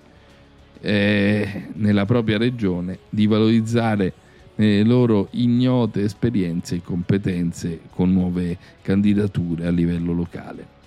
eh, 0.80 1.68
nella 1.74 2.06
propria 2.06 2.38
regione, 2.38 3.00
di 3.10 3.28
valorizzare 3.28 4.14
le 4.56 4.84
loro 4.84 5.28
ignote 5.32 6.04
esperienze 6.04 6.76
e 6.76 6.82
competenze 6.82 7.82
con 7.90 8.14
nuove 8.14 8.58
candidature 8.82 9.66
a 9.66 9.72
livello 9.72 10.14
locale. 10.14 10.80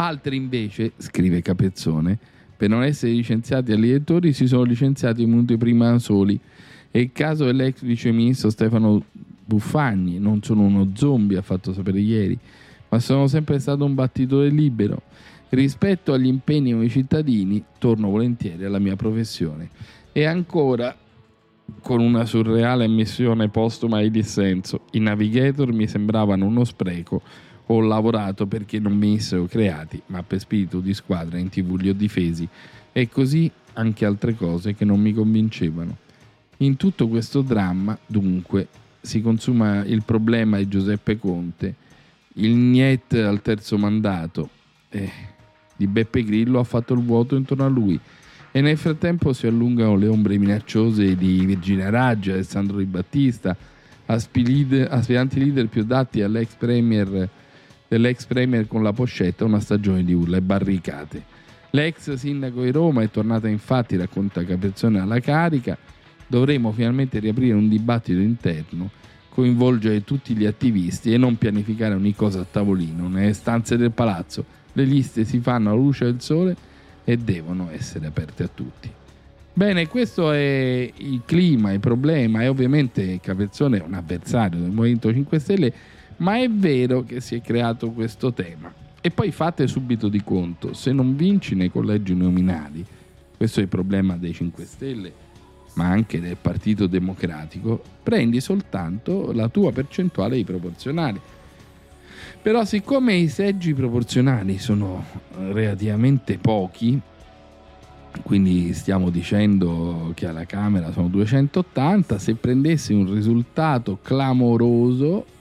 Altri 0.00 0.34
invece, 0.34 0.92
scrive 0.96 1.42
Capezzone, 1.42 2.18
per 2.56 2.70
non 2.70 2.82
essere 2.82 3.12
licenziati 3.12 3.72
agli 3.72 3.90
elettori 3.90 4.32
si 4.32 4.46
sono 4.46 4.62
licenziati 4.62 5.26
minuti 5.26 5.58
prima 5.58 5.98
soli 5.98 6.40
e 6.90 7.00
il 7.00 7.12
caso 7.12 7.44
dell'ex 7.44 7.82
viceministro 7.82 8.48
Stefano 8.48 9.04
Buffagni, 9.44 10.18
non 10.18 10.42
sono 10.42 10.62
uno 10.62 10.92
zombie, 10.94 11.36
ha 11.36 11.42
fatto 11.42 11.74
sapere 11.74 12.00
ieri, 12.00 12.38
ma 12.88 12.98
sono 12.98 13.26
sempre 13.26 13.58
stato 13.58 13.84
un 13.84 13.94
battitore 13.94 14.48
libero. 14.48 15.02
Rispetto 15.50 16.14
agli 16.14 16.28
impegni 16.28 16.72
con 16.72 16.82
i 16.82 16.88
cittadini, 16.88 17.62
torno 17.78 18.08
volentieri 18.08 18.64
alla 18.64 18.78
mia 18.78 18.96
professione. 18.96 19.68
E 20.12 20.24
ancora, 20.24 20.96
con 21.82 22.00
una 22.00 22.24
surreale 22.24 22.86
ammissione 22.86 23.50
postuma 23.50 24.00
di 24.00 24.10
dissenso, 24.10 24.84
i 24.92 24.98
navigator 24.98 25.70
mi 25.74 25.86
sembravano 25.86 26.46
uno 26.46 26.64
spreco. 26.64 27.20
Ho 27.72 27.80
lavorato 27.80 28.46
perché 28.46 28.78
non 28.78 28.98
venissero 28.98 29.46
creati, 29.46 30.00
ma 30.06 30.22
per 30.22 30.40
spirito 30.40 30.80
di 30.80 30.94
squadra 30.94 31.38
in 31.38 31.48
tv 31.48 31.76
li 31.76 31.88
ho 31.88 31.94
difesi. 31.94 32.48
E 32.92 33.08
così 33.08 33.50
anche 33.74 34.04
altre 34.04 34.34
cose 34.34 34.74
che 34.74 34.84
non 34.84 35.00
mi 35.00 35.12
convincevano. 35.12 35.96
In 36.58 36.76
tutto 36.76 37.08
questo 37.08 37.42
dramma, 37.42 37.96
dunque, 38.06 38.68
si 39.00 39.20
consuma 39.22 39.84
il 39.84 40.02
problema 40.02 40.58
di 40.58 40.68
Giuseppe 40.68 41.18
Conte 41.18 41.74
il 42.34 42.54
Niet 42.54 43.14
al 43.14 43.42
terzo 43.42 43.76
mandato 43.76 44.48
eh, 44.90 45.10
di 45.76 45.86
Beppe 45.88 46.22
Grillo 46.22 46.60
ha 46.60 46.64
fatto 46.64 46.94
il 46.94 47.00
vuoto 47.00 47.34
intorno 47.34 47.64
a 47.64 47.68
lui 47.68 47.98
e 48.52 48.60
nel 48.60 48.76
frattempo 48.76 49.32
si 49.32 49.46
allungano 49.46 49.96
le 49.96 50.06
ombre 50.06 50.38
minacciose 50.38 51.16
di 51.16 51.44
Virginia 51.44 51.88
Raggi, 51.88 52.32
Alessandro 52.32 52.78
Di 52.78 52.84
Battista, 52.84 53.56
aspiranti 54.06 55.38
leader 55.38 55.68
più 55.68 55.82
adatti 55.82 56.20
all'ex 56.20 56.54
premier, 56.58 57.28
dell'ex 57.90 58.24
premier 58.26 58.68
con 58.68 58.84
la 58.84 58.92
poscetta, 58.92 59.44
una 59.44 59.58
stagione 59.58 60.04
di 60.04 60.12
urla 60.12 60.36
e 60.36 60.42
barricate. 60.42 61.22
L'ex 61.70 62.12
sindaco 62.12 62.62
di 62.62 62.70
Roma 62.70 63.02
è 63.02 63.10
tornata 63.10 63.48
infatti, 63.48 63.96
racconta 63.96 64.44
Capezzone 64.44 65.00
alla 65.00 65.18
carica, 65.18 65.76
dovremo 66.28 66.70
finalmente 66.70 67.18
riaprire 67.18 67.54
un 67.54 67.68
dibattito 67.68 68.20
interno 68.20 68.90
coinvolgere 69.28 70.04
tutti 70.04 70.36
gli 70.36 70.46
attivisti 70.46 71.12
e 71.12 71.16
non 71.16 71.36
pianificare 71.36 71.94
ogni 71.94 72.14
cosa 72.14 72.40
a 72.40 72.46
tavolino, 72.48 73.08
nelle 73.08 73.32
stanze 73.32 73.76
del 73.76 73.90
palazzo. 73.90 74.44
Le 74.72 74.84
liste 74.84 75.24
si 75.24 75.40
fanno 75.40 75.70
alla 75.70 75.80
luce 75.80 76.04
del 76.04 76.20
sole 76.20 76.54
e 77.02 77.16
devono 77.16 77.70
essere 77.72 78.06
aperte 78.06 78.44
a 78.44 78.50
tutti. 78.52 78.88
Bene, 79.52 79.88
questo 79.88 80.30
è 80.30 80.92
il 80.94 81.22
clima, 81.24 81.72
il 81.72 81.80
problema 81.80 82.42
e 82.42 82.48
ovviamente 82.48 83.18
Capezzone 83.20 83.78
è 83.78 83.82
un 83.82 83.94
avversario 83.94 84.60
del 84.60 84.70
Movimento 84.70 85.12
5 85.12 85.38
Stelle, 85.40 85.72
Ma 86.20 86.38
è 86.38 86.50
vero 86.50 87.02
che 87.02 87.20
si 87.20 87.36
è 87.36 87.40
creato 87.40 87.90
questo 87.90 88.32
tema. 88.32 88.72
E 89.00 89.10
poi 89.10 89.32
fate 89.32 89.66
subito 89.66 90.08
di 90.08 90.22
conto, 90.22 90.74
se 90.74 90.92
non 90.92 91.16
vinci 91.16 91.54
nei 91.54 91.70
collegi 91.70 92.14
nominali, 92.14 92.84
questo 93.34 93.60
è 93.60 93.62
il 93.62 93.68
problema 93.68 94.18
dei 94.18 94.34
5 94.34 94.64
Stelle, 94.66 95.12
ma 95.74 95.86
anche 95.86 96.20
del 96.20 96.36
Partito 96.38 96.86
Democratico, 96.86 97.82
prendi 98.02 98.40
soltanto 98.40 99.32
la 99.32 99.48
tua 99.48 99.72
percentuale 99.72 100.36
di 100.36 100.44
proporzionali. 100.44 101.18
Però 102.42 102.66
siccome 102.66 103.14
i 103.14 103.28
seggi 103.28 103.72
proporzionali 103.72 104.58
sono 104.58 105.02
relativamente 105.38 106.36
pochi, 106.36 107.00
quindi 108.22 108.74
stiamo 108.74 109.08
dicendo 109.08 110.12
che 110.14 110.26
alla 110.26 110.44
Camera 110.44 110.92
sono 110.92 111.08
280, 111.08 112.18
se 112.18 112.34
prendessi 112.34 112.92
un 112.92 113.10
risultato 113.10 113.98
clamoroso 114.02 115.38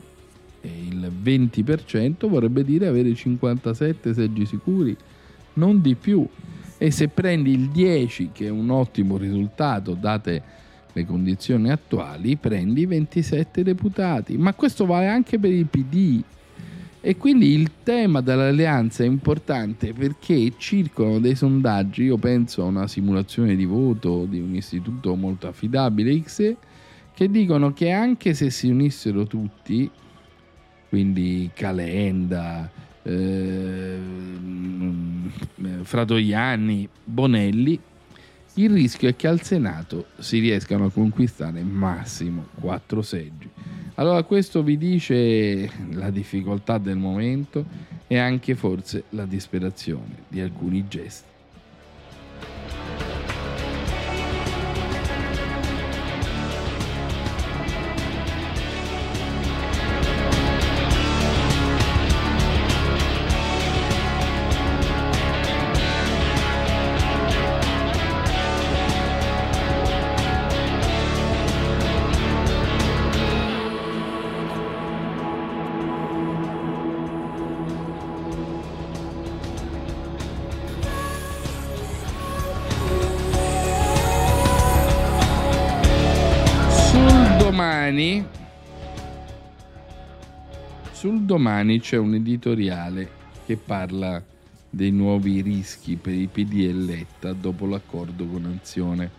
il 0.62 1.12
20% 1.24 2.28
vorrebbe 2.28 2.64
dire 2.64 2.88
avere 2.88 3.14
57 3.14 4.14
seggi 4.14 4.46
sicuri, 4.46 4.96
non 5.54 5.82
di 5.82 5.96
più. 5.96 6.28
E 6.78 6.92
se 6.92 7.10
prendi 7.10 7.52
il 7.52 7.70
10, 7.70 8.30
che 8.34 8.46
è 8.46 8.50
un 8.50 8.70
ottimo 8.70 9.18
risultato 9.18 9.94
date 9.94 10.42
le 10.94 11.06
condizioni 11.06 11.70
attuali, 11.70 12.36
prendi 12.38 12.86
27 12.86 13.64
deputati. 13.64 14.38
Ma 14.38 14.54
questo 14.54 14.86
vale 14.86 15.08
anche 15.08 15.38
per 15.38 15.52
il 15.52 15.66
PD. 15.66 16.24
E 17.02 17.16
quindi 17.16 17.54
il 17.54 17.72
tema 17.84 18.20
dell'alleanza 18.20 19.04
è 19.04 19.08
importante 19.08 19.94
perché 19.94 20.54
circolano 20.58 21.20
dei 21.20 21.36
sondaggi, 21.36 22.04
io 22.04 22.18
penso 22.18 22.62
a 22.62 22.66
una 22.66 22.88
simulazione 22.88 23.56
di 23.56 23.64
voto 23.64 24.26
di 24.26 24.40
un 24.40 24.54
istituto 24.54 25.16
molto 25.16 25.48
affidabile, 25.48 26.20
XE, 26.22 26.58
che 27.14 27.30
dicono 27.30 27.72
che 27.72 27.92
anche 27.92 28.34
se 28.34 28.50
si 28.50 28.70
unissero 28.70 29.26
tutti, 29.28 29.90
quindi 30.90 31.50
Calenda, 31.54 32.70
eh, 33.04 33.98
Fratoianni, 35.84 36.90
Bonelli, 37.04 37.80
il 38.56 38.72
rischio 38.72 39.08
è 39.08 39.16
che 39.16 39.28
al 39.28 39.42
Senato 39.42 40.08
si 40.18 40.40
riescano 40.40 40.86
a 40.86 40.92
conquistare 40.92 41.62
massimo 41.62 42.48
quattro 42.60 43.02
seggi. 43.02 43.50
Allora 43.96 44.24
questo 44.24 44.64
vi 44.64 44.78
dice 44.78 45.70
la 45.92 46.10
difficoltà 46.10 46.78
del 46.78 46.98
momento 46.98 47.66
e 48.08 48.18
anche 48.18 48.56
forse 48.56 49.04
la 49.10 49.26
disperazione 49.26 50.24
di 50.28 50.42
alcuni 50.42 50.86
gesti. 50.88 51.29
Domani 87.60 88.26
sul 90.94 91.24
domani 91.24 91.82
c'è 91.82 91.98
un 91.98 92.14
editoriale 92.14 93.10
che 93.46 93.58
parla 93.58 94.24
dei 94.70 94.92
nuovi 94.92 95.42
rischi 95.42 95.98
per 95.98 96.14
i 96.14 96.28
PD 96.28 96.70
e 96.70 96.72
Letta 96.72 97.34
dopo 97.34 97.66
l'accordo 97.66 98.26
con 98.26 98.46
Azione 98.46 99.12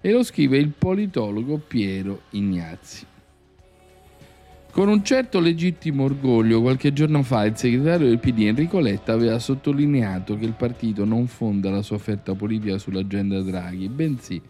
e 0.00 0.12
lo 0.12 0.22
scrive 0.22 0.56
il 0.56 0.70
politologo 0.70 1.58
Piero 1.58 2.22
Ignazzi. 2.30 3.04
Con 4.70 4.88
un 4.88 5.04
certo 5.04 5.38
legittimo 5.38 6.04
orgoglio, 6.04 6.62
qualche 6.62 6.90
giorno 6.94 7.22
fa 7.22 7.44
il 7.44 7.54
segretario 7.54 8.08
del 8.08 8.18
PD 8.18 8.44
Enrico 8.44 8.80
Letta 8.80 9.12
aveva 9.12 9.38
sottolineato 9.38 10.38
che 10.38 10.46
il 10.46 10.52
partito 10.52 11.04
non 11.04 11.26
fonda 11.26 11.68
la 11.68 11.82
sua 11.82 11.96
offerta 11.96 12.34
politica 12.34 12.78
sull'agenda 12.78 13.42
Draghi, 13.42 13.90
bensì 13.90 14.40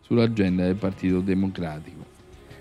sull'agenda 0.00 0.64
del 0.64 0.74
Partito 0.74 1.20
Democratico. 1.20 2.09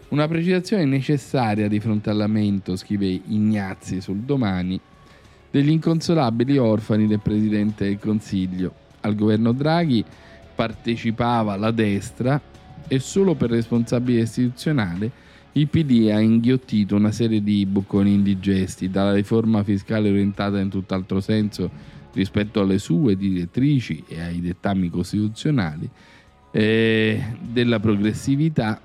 Una 0.10 0.28
precisazione 0.28 0.86
necessaria 0.86 1.68
di 1.68 1.80
fronte 1.80 2.10
al 2.10 2.18
lamento, 2.18 2.76
scrive 2.76 3.06
Ignazzi 3.06 4.02
sul 4.02 4.18
domani, 4.18 4.80
degli 5.52 5.70
inconsolabili 5.70 6.58
orfani 6.58 7.06
del 7.06 7.20
Presidente 7.20 7.86
del 7.86 8.00
Consiglio. 8.00 8.74
Al 9.02 9.14
governo 9.14 9.52
Draghi 9.52 10.04
partecipava 10.56 11.56
la 11.58 11.70
destra 11.70 12.42
e 12.88 12.98
solo 12.98 13.36
per 13.36 13.52
responsabilità 13.52 14.24
istituzionale 14.24 15.12
il 15.52 15.68
PD 15.68 16.10
ha 16.12 16.20
inghiottito 16.20 16.96
una 16.96 17.12
serie 17.12 17.44
di 17.44 17.66
bocconi 17.68 18.14
indigesti, 18.14 18.90
dalla 18.90 19.14
riforma 19.14 19.64
fiscale 19.64 20.10
orientata 20.10 20.60
in 20.60 20.70
tutt'altro 20.70 21.20
senso 21.20 21.70
rispetto 22.14 22.62
alle 22.62 22.80
sue 22.80 23.16
direttrici 23.16 24.04
e 24.08 24.22
ai 24.22 24.42
dettami 24.42 24.90
costituzionali, 24.90 25.88
eh, 26.52 27.24
della 27.42 27.80
progressività 27.80 28.82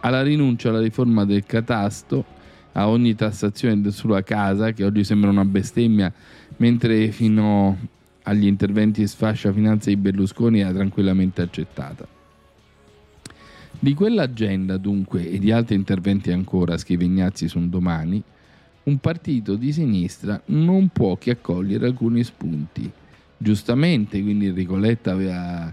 alla 0.00 0.22
rinuncia 0.22 0.68
alla 0.68 0.80
riforma 0.80 1.24
del 1.24 1.44
catasto, 1.44 2.24
a 2.72 2.88
ogni 2.88 3.14
tassazione 3.14 3.90
sulla 3.90 4.22
casa, 4.22 4.72
che 4.72 4.84
oggi 4.84 5.04
sembra 5.04 5.30
una 5.30 5.44
bestemmia, 5.44 6.12
mentre 6.58 7.10
fino 7.10 7.76
agli 8.24 8.46
interventi 8.46 9.06
sfascia 9.06 9.52
finanza 9.52 9.88
di 9.90 9.96
Berlusconi 9.96 10.60
era 10.60 10.72
tranquillamente 10.72 11.42
accettata. 11.42 12.06
Di 13.78 13.94
quell'agenda, 13.94 14.76
dunque, 14.76 15.28
e 15.30 15.38
di 15.38 15.50
altri 15.50 15.74
interventi 15.74 16.30
ancora, 16.30 16.76
scrive 16.76 17.04
Ignazzi 17.04 17.48
su 17.48 17.58
un 17.58 17.70
domani, 17.70 18.22
un 18.82 18.98
partito 18.98 19.56
di 19.56 19.72
sinistra 19.72 20.40
non 20.46 20.88
può 20.88 21.16
che 21.16 21.30
accogliere 21.32 21.86
alcuni 21.86 22.22
spunti. 22.22 22.90
Giustamente, 23.36 24.20
quindi 24.22 24.46
Enrico 24.46 24.76
Letta 24.76 25.12
aveva 25.12 25.72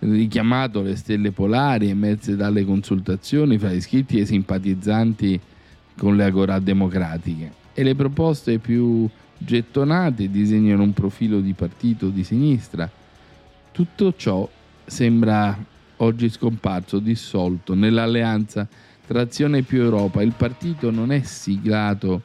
richiamato 0.00 0.82
le 0.82 0.96
stelle 0.96 1.32
polari 1.32 1.88
emerse 1.88 2.36
dalle 2.36 2.64
consultazioni 2.64 3.58
fra 3.58 3.72
iscritti 3.72 4.18
e 4.18 4.26
simpatizzanti 4.26 5.40
con 5.96 6.16
le 6.16 6.24
agorà 6.24 6.58
democratiche 6.60 7.52
e 7.74 7.82
le 7.82 7.94
proposte 7.94 8.58
più 8.58 9.08
gettonate 9.36 10.30
disegnano 10.30 10.82
un 10.82 10.92
profilo 10.92 11.40
di 11.40 11.52
partito 11.52 12.08
di 12.08 12.24
sinistra. 12.24 12.90
Tutto 13.70 14.14
ciò 14.16 14.48
sembra 14.84 15.56
oggi 15.96 16.28
scomparso, 16.28 16.98
dissolto 16.98 17.74
nell'alleanza 17.74 18.66
tra 19.06 19.20
Azione 19.20 19.62
più 19.62 19.80
Europa. 19.80 20.22
Il 20.22 20.34
partito 20.36 20.90
non 20.90 21.12
è 21.12 21.22
siglato, 21.22 22.22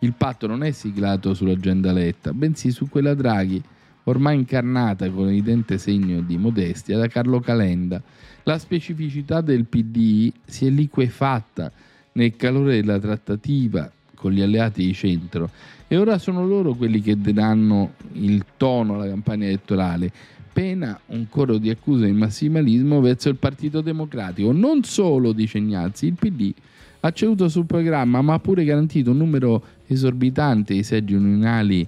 il 0.00 0.12
patto 0.12 0.46
non 0.46 0.62
è 0.62 0.70
siglato 0.70 1.34
sull'agenda 1.34 1.92
Letta, 1.92 2.32
bensì 2.32 2.70
su 2.70 2.88
quella 2.88 3.14
Draghi 3.14 3.62
ormai 4.08 4.36
incarnata 4.36 5.08
con 5.10 5.28
evidente 5.28 5.78
segno 5.78 6.20
di 6.20 6.36
modestia 6.36 6.98
da 6.98 7.08
Carlo 7.08 7.40
Calenda. 7.40 8.02
La 8.44 8.58
specificità 8.58 9.40
del 9.40 9.64
PD 9.64 10.32
si 10.44 10.66
è 10.66 10.70
liquefatta 10.70 11.70
nel 12.12 12.36
calore 12.36 12.76
della 12.76 12.98
trattativa 12.98 13.90
con 14.14 14.32
gli 14.32 14.40
alleati 14.40 14.84
di 14.84 14.94
centro 14.94 15.50
e 15.88 15.96
ora 15.96 16.18
sono 16.18 16.46
loro 16.46 16.74
quelli 16.74 17.00
che 17.00 17.20
daranno 17.20 17.92
il 18.12 18.44
tono 18.56 18.94
alla 18.94 19.08
campagna 19.08 19.46
elettorale, 19.46 20.10
pena 20.52 20.98
un 21.06 21.28
coro 21.28 21.58
di 21.58 21.70
accuse 21.70 22.06
di 22.06 22.12
massimalismo 22.12 23.00
verso 23.00 23.28
il 23.28 23.36
Partito 23.36 23.80
Democratico. 23.80 24.52
Non 24.52 24.84
solo, 24.84 25.32
dice 25.32 25.58
Ignazzi, 25.58 26.06
il 26.06 26.14
PD 26.14 26.52
ha 27.00 27.12
ceduto 27.12 27.48
sul 27.48 27.66
programma 27.66 28.22
ma 28.22 28.34
ha 28.34 28.38
pure 28.38 28.64
garantito 28.64 29.10
un 29.10 29.18
numero 29.18 29.62
esorbitante 29.86 30.74
di 30.74 30.82
seggi 30.82 31.14
unionali 31.14 31.86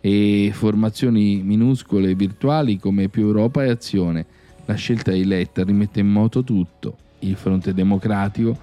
e 0.00 0.50
formazioni 0.52 1.42
minuscole 1.42 2.14
virtuali 2.14 2.78
come 2.78 3.08
più 3.08 3.26
Europa 3.26 3.64
e 3.64 3.70
Azione. 3.70 4.26
La 4.64 4.74
scelta 4.74 5.12
di 5.12 5.24
Letta 5.24 5.64
rimette 5.64 6.00
in 6.00 6.08
moto 6.08 6.42
tutto. 6.42 6.96
Il 7.20 7.36
fronte 7.36 7.74
democratico 7.74 8.56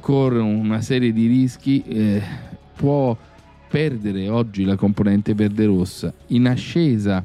corre 0.00 0.40
una 0.40 0.80
serie 0.82 1.12
di 1.12 1.26
rischi, 1.26 1.82
eh, 1.82 2.22
può 2.76 3.16
perdere 3.68 4.28
oggi 4.28 4.64
la 4.64 4.76
componente 4.76 5.34
verde-rossa 5.34 6.12
in 6.28 6.46
ascesa 6.46 7.24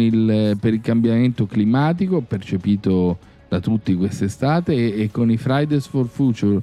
il, 0.00 0.56
per 0.60 0.74
il 0.74 0.80
cambiamento 0.80 1.46
climatico 1.46 2.20
percepito 2.20 3.18
da 3.48 3.60
tutti 3.60 3.94
quest'estate 3.94 4.74
e, 4.74 5.02
e 5.02 5.10
con 5.10 5.30
i 5.30 5.36
Fridays 5.36 5.86
for 5.86 6.06
Future 6.06 6.60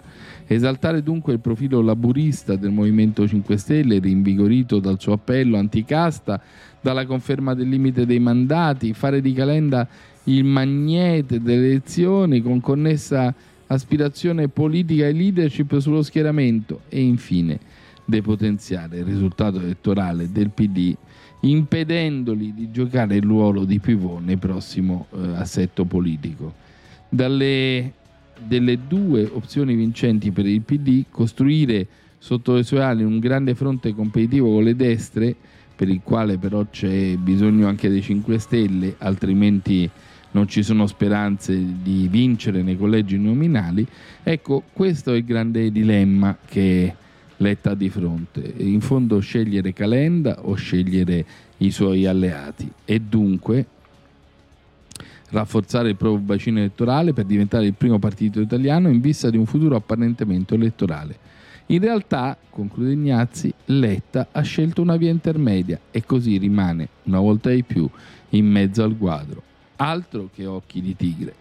Esaltare 0.47 1.01
dunque 1.01 1.33
il 1.33 1.39
profilo 1.39 1.81
laburista 1.81 2.55
del 2.55 2.71
Movimento 2.71 3.27
5 3.27 3.57
Stelle, 3.57 3.99
rinvigorito 3.99 4.79
dal 4.79 4.99
suo 4.99 5.13
appello 5.13 5.57
anticasta, 5.57 6.39
dalla 6.79 7.05
conferma 7.05 7.55
del 7.55 7.67
limite 7.67 8.05
dei 8.05 8.19
mandati, 8.19 8.93
fare 8.93 9.21
di 9.21 9.33
Calenda 9.33 9.87
il 10.25 10.43
magnete 10.43 11.41
delle 11.41 11.65
elezioni 11.65 12.41
con 12.41 12.61
connessa 12.61 13.33
aspirazione 13.67 14.47
politica 14.47 15.07
e 15.07 15.13
leadership 15.13 15.79
sullo 15.79 16.03
schieramento 16.03 16.81
e 16.89 17.01
infine 17.01 17.59
depotenziare 18.05 18.97
il 18.97 19.05
risultato 19.05 19.59
elettorale 19.59 20.31
del 20.31 20.51
PD 20.51 20.95
impedendogli 21.41 22.53
di 22.53 22.71
giocare 22.71 23.15
il 23.15 23.23
ruolo 23.23 23.65
di 23.65 23.79
pivot 23.79 24.21
nel 24.21 24.37
prossimo 24.37 25.07
eh, 25.11 25.35
assetto 25.35 25.85
politico. 25.85 26.53
Dalle 27.09 27.91
delle 28.43 28.79
due 28.87 29.29
opzioni 29.31 29.75
vincenti 29.75 30.31
per 30.31 30.45
il 30.45 30.61
PD, 30.61 31.05
costruire 31.09 31.87
sotto 32.17 32.55
le 32.55 32.63
sue 32.63 32.81
ali 32.81 33.03
un 33.03 33.19
grande 33.19 33.55
fronte 33.55 33.93
competitivo 33.93 34.51
con 34.51 34.63
le 34.63 34.75
destre, 34.75 35.35
per 35.75 35.89
il 35.89 36.01
quale 36.03 36.37
però 36.37 36.65
c'è 36.69 37.15
bisogno 37.17 37.67
anche 37.67 37.89
dei 37.89 38.01
5 38.01 38.39
Stelle, 38.39 38.95
altrimenti 38.99 39.89
non 40.31 40.47
ci 40.47 40.63
sono 40.63 40.87
speranze 40.87 41.57
di 41.81 42.07
vincere 42.09 42.61
nei 42.61 42.77
collegi 42.77 43.17
nominali. 43.17 43.85
Ecco, 44.23 44.63
questo 44.73 45.13
è 45.13 45.17
il 45.17 45.25
grande 45.25 45.71
dilemma 45.71 46.37
che 46.45 46.93
Letta 47.37 47.71
ha 47.71 47.75
di 47.75 47.89
fronte. 47.89 48.53
In 48.57 48.81
fondo 48.81 49.19
scegliere 49.19 49.73
Calenda 49.73 50.39
o 50.41 50.55
scegliere 50.55 51.25
i 51.57 51.71
suoi 51.71 52.05
alleati 52.05 52.69
e 52.83 52.99
dunque 52.99 53.65
rafforzare 55.29 55.89
il 55.89 55.95
proprio 55.95 56.21
bacino 56.21 56.59
elettorale 56.59 57.13
per 57.13 57.25
diventare 57.25 57.65
il 57.65 57.73
primo 57.73 57.99
partito 57.99 58.39
italiano 58.39 58.89
in 58.89 59.01
vista 59.01 59.29
di 59.29 59.37
un 59.37 59.45
futuro 59.45 59.75
apparentemente 59.75 60.55
elettorale. 60.55 61.17
In 61.67 61.79
realtà, 61.79 62.37
conclude 62.49 62.91
Ignazzi, 62.91 63.51
Letta 63.65 64.27
ha 64.31 64.41
scelto 64.41 64.81
una 64.81 64.97
via 64.97 65.09
intermedia 65.09 65.79
e 65.89 66.03
così 66.05 66.37
rimane, 66.37 66.89
una 67.03 67.19
volta 67.19 67.49
di 67.49 67.63
più, 67.63 67.89
in 68.29 68.45
mezzo 68.45 68.83
al 68.83 68.95
quadro. 68.97 69.41
Altro 69.77 70.29
che 70.33 70.45
occhi 70.45 70.81
di 70.81 70.95
tigre. 70.95 71.33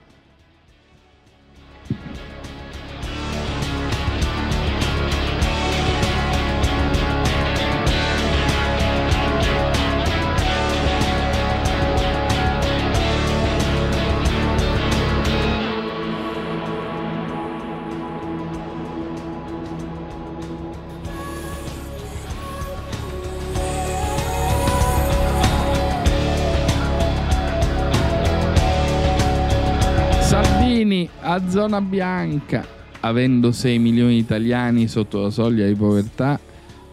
A 31.20 31.48
zona 31.48 31.80
bianca, 31.80 32.66
avendo 32.98 33.52
6 33.52 33.78
milioni 33.78 34.14
di 34.14 34.18
italiani 34.18 34.88
sotto 34.88 35.22
la 35.22 35.30
soglia 35.30 35.68
di 35.68 35.74
povertà, 35.76 36.40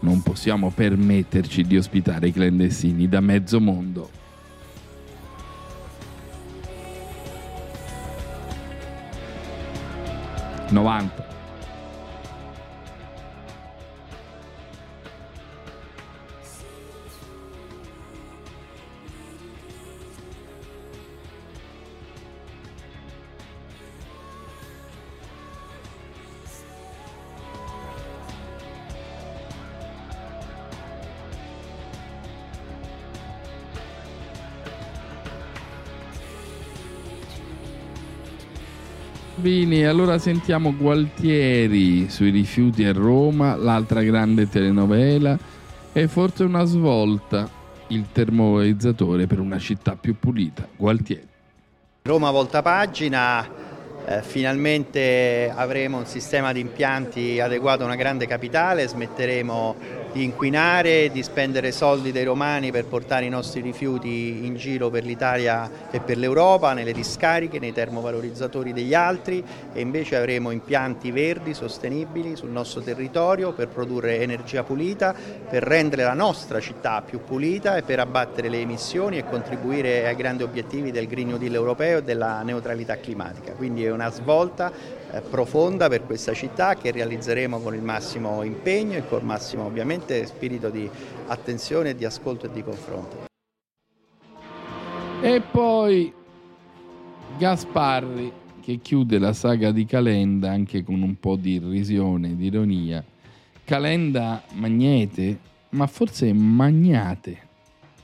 non 0.00 0.22
possiamo 0.22 0.70
permetterci 0.70 1.62
di 1.62 1.76
ospitare 1.76 2.28
i 2.28 2.32
clandestini 2.32 3.08
da 3.08 3.18
mezzo 3.18 3.60
mondo. 3.60 4.10
Novanta. 10.70 11.31
Bini, 39.42 39.84
allora 39.84 40.18
sentiamo 40.18 40.72
Gualtieri 40.72 42.08
sui 42.08 42.30
rifiuti 42.30 42.84
a 42.84 42.92
Roma, 42.92 43.56
l'altra 43.56 44.00
grande 44.04 44.48
telenovela 44.48 45.36
e 45.92 46.06
forse 46.06 46.44
una 46.44 46.62
svolta, 46.62 47.50
il 47.88 48.06
termovalorizzatore 48.12 49.26
per 49.26 49.40
una 49.40 49.58
città 49.58 49.96
più 49.96 50.16
pulita. 50.16 50.68
Gualtieri. 50.76 51.26
Roma 52.02 52.30
volta 52.30 52.62
pagina, 52.62 53.44
finalmente 54.22 55.52
avremo 55.54 55.98
un 55.98 56.06
sistema 56.06 56.52
di 56.52 56.60
impianti 56.60 57.40
adeguato 57.40 57.82
a 57.82 57.86
una 57.86 57.96
grande 57.96 58.26
capitale, 58.26 58.86
smetteremo 58.86 60.00
di 60.12 60.24
inquinare, 60.24 61.10
di 61.10 61.22
spendere 61.22 61.72
soldi 61.72 62.12
dei 62.12 62.24
romani 62.24 62.70
per 62.70 62.84
portare 62.84 63.24
i 63.24 63.30
nostri 63.30 63.62
rifiuti 63.62 64.44
in 64.44 64.56
giro 64.56 64.90
per 64.90 65.04
l'Italia 65.04 65.88
e 65.90 66.00
per 66.00 66.18
l'Europa, 66.18 66.74
nelle 66.74 66.92
discariche, 66.92 67.58
nei 67.58 67.72
termovalorizzatori 67.72 68.74
degli 68.74 68.92
altri 68.92 69.42
e 69.72 69.80
invece 69.80 70.16
avremo 70.16 70.50
impianti 70.50 71.10
verdi, 71.10 71.54
sostenibili 71.54 72.36
sul 72.36 72.50
nostro 72.50 72.82
territorio 72.82 73.52
per 73.52 73.68
produrre 73.68 74.20
energia 74.20 74.62
pulita, 74.62 75.14
per 75.48 75.62
rendere 75.62 76.02
la 76.02 76.12
nostra 76.12 76.60
città 76.60 77.02
più 77.02 77.20
pulita 77.24 77.76
e 77.76 77.82
per 77.82 77.98
abbattere 77.98 78.50
le 78.50 78.60
emissioni 78.60 79.16
e 79.16 79.24
contribuire 79.24 80.06
ai 80.06 80.16
grandi 80.16 80.42
obiettivi 80.42 80.90
del 80.90 81.06
Green 81.06 81.28
New 81.28 81.38
Deal 81.38 81.54
europeo 81.54 81.98
e 81.98 82.02
della 82.02 82.42
neutralità 82.42 82.98
climatica. 82.98 83.52
Quindi 83.52 83.88
una 83.92 84.10
svolta 84.10 84.72
eh, 85.10 85.20
profonda 85.20 85.88
per 85.88 86.04
questa 86.04 86.32
città 86.34 86.74
che 86.74 86.90
realizzeremo 86.90 87.60
con 87.60 87.74
il 87.74 87.82
massimo 87.82 88.42
impegno 88.42 88.96
e 88.96 89.06
con 89.06 89.20
il 89.20 89.24
massimo 89.24 89.64
ovviamente 89.64 90.24
spirito 90.26 90.70
di 90.70 90.88
attenzione, 91.26 91.94
di 91.94 92.04
ascolto 92.04 92.46
e 92.46 92.50
di 92.50 92.62
confronto. 92.62 93.24
E 95.22 95.40
poi 95.40 96.12
Gasparri 97.38 98.32
che 98.62 98.78
chiude 98.78 99.18
la 99.18 99.32
saga 99.32 99.72
di 99.72 99.84
Calenda 99.84 100.50
anche 100.50 100.82
con 100.82 101.02
un 101.02 101.18
po' 101.18 101.36
di 101.36 101.54
irrisione, 101.54 102.36
di 102.36 102.46
ironia. 102.46 103.04
Calenda 103.64 104.42
magnete, 104.54 105.38
ma 105.70 105.86
forse 105.86 106.32
magnate, 106.32 107.38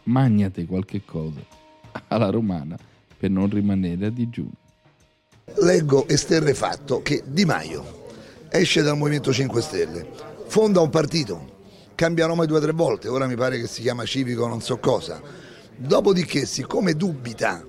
magnate 0.04 0.66
qualche 0.66 1.02
cosa 1.04 1.40
alla 2.08 2.30
romana 2.30 2.76
per 3.16 3.30
non 3.30 3.48
rimanere 3.48 4.06
a 4.06 4.10
digiuno 4.10 4.67
leggo 5.60 6.06
esterrefatto 6.06 7.02
che 7.02 7.22
Di 7.26 7.44
Maio 7.44 7.96
esce 8.48 8.82
dal 8.82 8.96
Movimento 8.96 9.32
5 9.32 9.60
Stelle, 9.60 10.08
fonda 10.46 10.80
un 10.80 10.90
partito, 10.90 11.56
cambia 11.94 12.26
nome 12.26 12.46
due 12.46 12.58
o 12.58 12.60
tre 12.60 12.72
volte, 12.72 13.08
ora 13.08 13.26
mi 13.26 13.34
pare 13.34 13.58
che 13.58 13.66
si 13.66 13.82
chiama 13.82 14.04
Civico 14.04 14.46
non 14.46 14.62
so 14.62 14.78
cosa. 14.78 15.20
Dopodiché, 15.76 16.46
siccome 16.46 16.94
dubita 16.94 17.64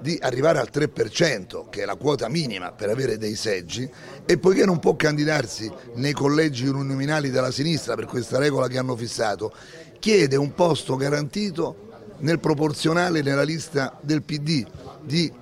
di 0.00 0.18
arrivare 0.20 0.58
al 0.58 0.70
3%, 0.72 1.68
che 1.70 1.82
è 1.82 1.84
la 1.84 1.94
quota 1.94 2.28
minima 2.28 2.72
per 2.72 2.88
avere 2.88 3.18
dei 3.18 3.36
seggi, 3.36 3.88
e 4.24 4.38
poiché 4.38 4.64
non 4.64 4.78
può 4.78 4.96
candidarsi 4.96 5.70
nei 5.94 6.12
collegi 6.12 6.66
uninominali 6.66 7.30
della 7.30 7.52
sinistra 7.52 7.94
per 7.94 8.06
questa 8.06 8.38
regola 8.38 8.68
che 8.68 8.78
hanno 8.78 8.96
fissato, 8.96 9.52
chiede 10.00 10.36
un 10.36 10.54
posto 10.54 10.96
garantito 10.96 11.90
nel 12.18 12.40
proporzionale 12.40 13.22
nella 13.22 13.44
lista 13.44 13.96
del 14.00 14.22
PD 14.22 14.66
di 15.02 15.32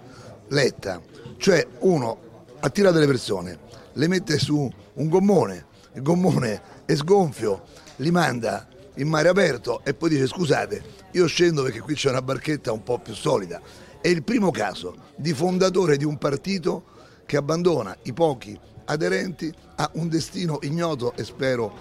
Letta. 0.49 1.10
Cioè 1.41 1.67
uno 1.79 2.45
attira 2.61 2.91
delle 2.91 3.07
persone, 3.07 3.59
le 3.95 4.09
mette 4.09 4.39
su 4.39 4.71
un 4.93 5.09
gommone, 5.09 5.65
il 5.95 6.03
gommone 6.03 6.61
è 6.85 6.95
sgonfio, 6.95 7.63
li 7.97 8.11
manda 8.11 8.69
in 8.97 9.09
mare 9.09 9.31
aperto 9.31 9.81
e 9.83 9.95
poi 9.95 10.11
dice 10.11 10.27
scusate, 10.27 10.83
io 11.13 11.27
scendo 11.27 11.63
perché 11.63 11.81
qui 11.81 11.95
c'è 11.95 12.11
una 12.11 12.21
barchetta 12.21 12.73
un 12.73 12.83
po' 12.83 12.99
più 12.99 13.15
solida. 13.15 13.59
È 14.03 14.09
il 14.09 14.23
primo 14.23 14.51
caso 14.51 14.95
di 15.17 15.33
fondatore 15.33 15.97
di 15.97 16.05
un 16.05 16.19
partito 16.19 16.85
che 17.25 17.39
abbandona 17.39 17.97
i 18.03 18.13
pochi 18.13 18.61
aderenti 18.85 19.51
a 19.77 19.91
un 19.95 20.11
destino 20.11 20.59
ignoto 20.61 21.15
e 21.17 21.25
spero 21.25 21.75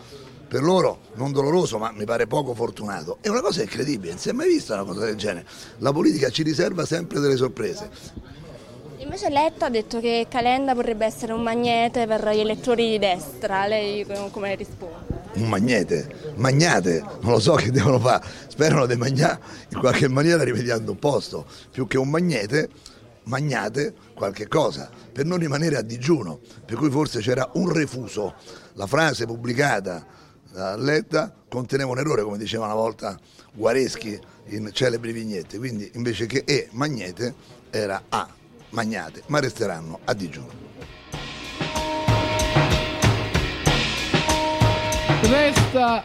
per 0.47 0.63
loro 0.63 1.01
non 1.15 1.33
doloroso, 1.33 1.77
ma 1.77 1.91
mi 1.91 2.05
pare 2.05 2.27
poco 2.27 2.53
fortunato. 2.53 3.17
È 3.19 3.27
una 3.27 3.41
cosa 3.41 3.61
incredibile, 3.61 4.11
non 4.11 4.21
si 4.21 4.29
è 4.29 4.31
mai 4.31 4.47
vista 4.47 4.75
una 4.75 4.85
cosa 4.85 5.03
del 5.03 5.17
genere. 5.17 5.45
La 5.79 5.91
politica 5.91 6.29
ci 6.29 6.43
riserva 6.43 6.85
sempre 6.85 7.19
delle 7.19 7.35
sorprese. 7.35 8.37
Invece 9.01 9.29
Letta 9.29 9.67
ha 9.67 9.69
detto 9.69 10.01
che 10.01 10.27
Calenda 10.29 10.75
potrebbe 10.75 11.05
essere 11.05 11.31
un 11.31 11.41
magnete 11.41 12.05
per 12.05 12.21
gli 12.33 12.39
elettori 12.39 12.89
di 12.89 12.99
destra, 12.99 13.65
lei 13.65 14.05
come 14.29 14.55
risponde? 14.55 15.21
Un 15.35 15.47
magnete? 15.47 16.33
Magnate? 16.35 17.01
Non 17.21 17.31
lo 17.31 17.39
so 17.39 17.53
che 17.53 17.71
devono 17.71 17.97
fare, 17.97 18.27
sperano 18.49 18.85
di 18.85 18.97
mangiare 18.97 19.39
in 19.69 19.79
qualche 19.79 20.09
maniera 20.09 20.43
rimediando 20.43 20.91
un 20.91 20.99
posto, 20.99 21.45
più 21.71 21.87
che 21.87 21.97
un 21.97 22.09
magnete, 22.09 22.67
magnate 23.23 23.93
qualche 24.13 24.49
cosa, 24.49 24.89
per 25.13 25.23
non 25.23 25.37
rimanere 25.37 25.77
a 25.77 25.81
digiuno, 25.81 26.39
per 26.65 26.75
cui 26.75 26.89
forse 26.89 27.21
c'era 27.21 27.49
un 27.53 27.71
refuso. 27.71 28.33
La 28.73 28.85
frase 28.85 29.25
pubblicata 29.25 30.05
da 30.51 30.75
Letta 30.75 31.33
conteneva 31.47 31.89
un 31.89 31.99
errore, 31.99 32.23
come 32.23 32.37
diceva 32.37 32.65
una 32.65 32.73
volta 32.73 33.17
Guareschi 33.53 34.19
in 34.47 34.69
celebri 34.73 35.13
vignette, 35.13 35.57
quindi 35.57 35.89
invece 35.93 36.25
che 36.25 36.43
E, 36.45 36.67
magnete, 36.71 37.33
era 37.69 38.03
A 38.09 38.33
magnate, 38.71 39.23
ma 39.27 39.39
resteranno 39.39 39.99
a 40.03 40.13
digiuno. 40.13 40.67
Resta 45.21 46.03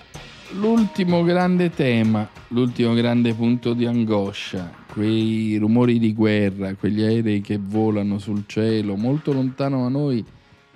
l'ultimo 0.52 1.22
grande 1.22 1.70
tema, 1.70 2.28
l'ultimo 2.48 2.94
grande 2.94 3.32
punto 3.32 3.72
di 3.72 3.86
angoscia, 3.86 4.70
quei 4.92 5.56
rumori 5.56 5.98
di 5.98 6.12
guerra, 6.12 6.74
quegli 6.74 7.02
aerei 7.02 7.40
che 7.40 7.58
volano 7.58 8.18
sul 8.18 8.44
cielo, 8.46 8.96
molto 8.96 9.32
lontano 9.32 9.82
da 9.82 9.88
noi, 9.88 10.24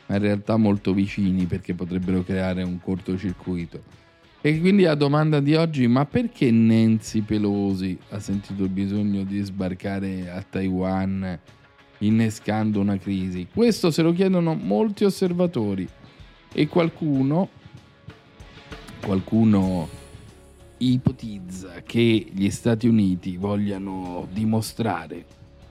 ma 0.06 0.16
in 0.16 0.22
realtà 0.22 0.56
molto 0.56 0.94
vicini 0.94 1.44
perché 1.44 1.74
potrebbero 1.74 2.22
creare 2.22 2.62
un 2.62 2.80
cortocircuito. 2.80 3.82
E 4.40 4.60
quindi 4.60 4.84
la 4.84 4.94
domanda 4.94 5.40
di 5.40 5.54
oggi, 5.54 5.86
ma 5.88 6.06
perché 6.06 6.50
Nancy 6.50 7.22
Pelosi 7.22 7.98
ha 8.10 8.20
sentito 8.20 8.62
il 8.62 8.70
bisogno 8.70 9.24
di 9.24 9.40
sbarcare 9.42 10.30
a 10.30 10.42
Taiwan 10.48 11.38
innescando 11.98 12.80
una 12.80 12.98
crisi? 12.98 13.46
Questo 13.52 13.90
se 13.90 14.02
lo 14.02 14.12
chiedono 14.12 14.54
molti 14.54 15.04
osservatori 15.04 15.88
e 16.52 16.68
qualcuno, 16.68 17.48
qualcuno 19.02 19.88
ipotizza 20.78 21.82
che 21.84 22.26
gli 22.32 22.50
Stati 22.50 22.86
Uniti 22.86 23.36
vogliano 23.36 24.28
dimostrare 24.32 25.24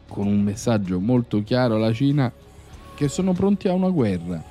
con 0.08 0.28
un 0.28 0.42
messaggio 0.42 1.00
molto 1.00 1.44
chiaro 1.44 1.76
alla 1.76 1.94
Cina 1.94 2.32
che 2.96 3.08
sono 3.08 3.34
pronti 3.34 3.68
a 3.68 3.74
una 3.74 3.90
guerra, 3.90 4.44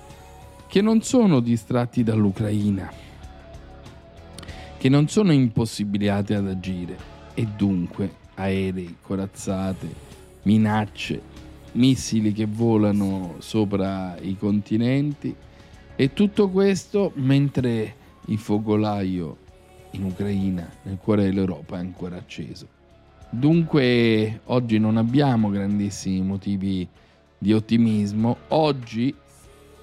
che 0.68 0.80
non 0.80 1.02
sono 1.02 1.40
distratti 1.40 2.02
dall'Ucraina, 2.02 2.92
che 4.78 4.88
non 4.88 5.08
sono 5.08 5.32
impossibilitati 5.32 6.34
ad 6.34 6.46
agire 6.46 6.96
e 7.34 7.44
dunque 7.44 8.14
aerei, 8.34 8.96
corazzate, 9.02 9.88
minacce, 10.42 11.20
missili 11.76 12.32
che 12.32 12.46
volano 12.46 13.36
sopra 13.38 14.16
i 14.20 14.36
continenti 14.36 15.34
e 15.94 16.12
tutto 16.12 16.48
questo 16.48 17.12
mentre 17.14 17.94
il 18.26 18.38
focolaio 18.38 19.36
in 19.92 20.04
Ucraina, 20.04 20.70
nel 20.82 20.98
cuore 21.00 21.24
dell'Europa, 21.24 21.76
è 21.76 21.80
ancora 21.80 22.16
acceso. 22.16 22.66
Dunque 23.30 24.40
oggi 24.44 24.78
non 24.78 24.96
abbiamo 24.96 25.48
grandissimi 25.50 26.20
motivi 26.20 26.86
di 27.38 27.52
ottimismo. 27.52 28.36
Oggi 28.48 29.14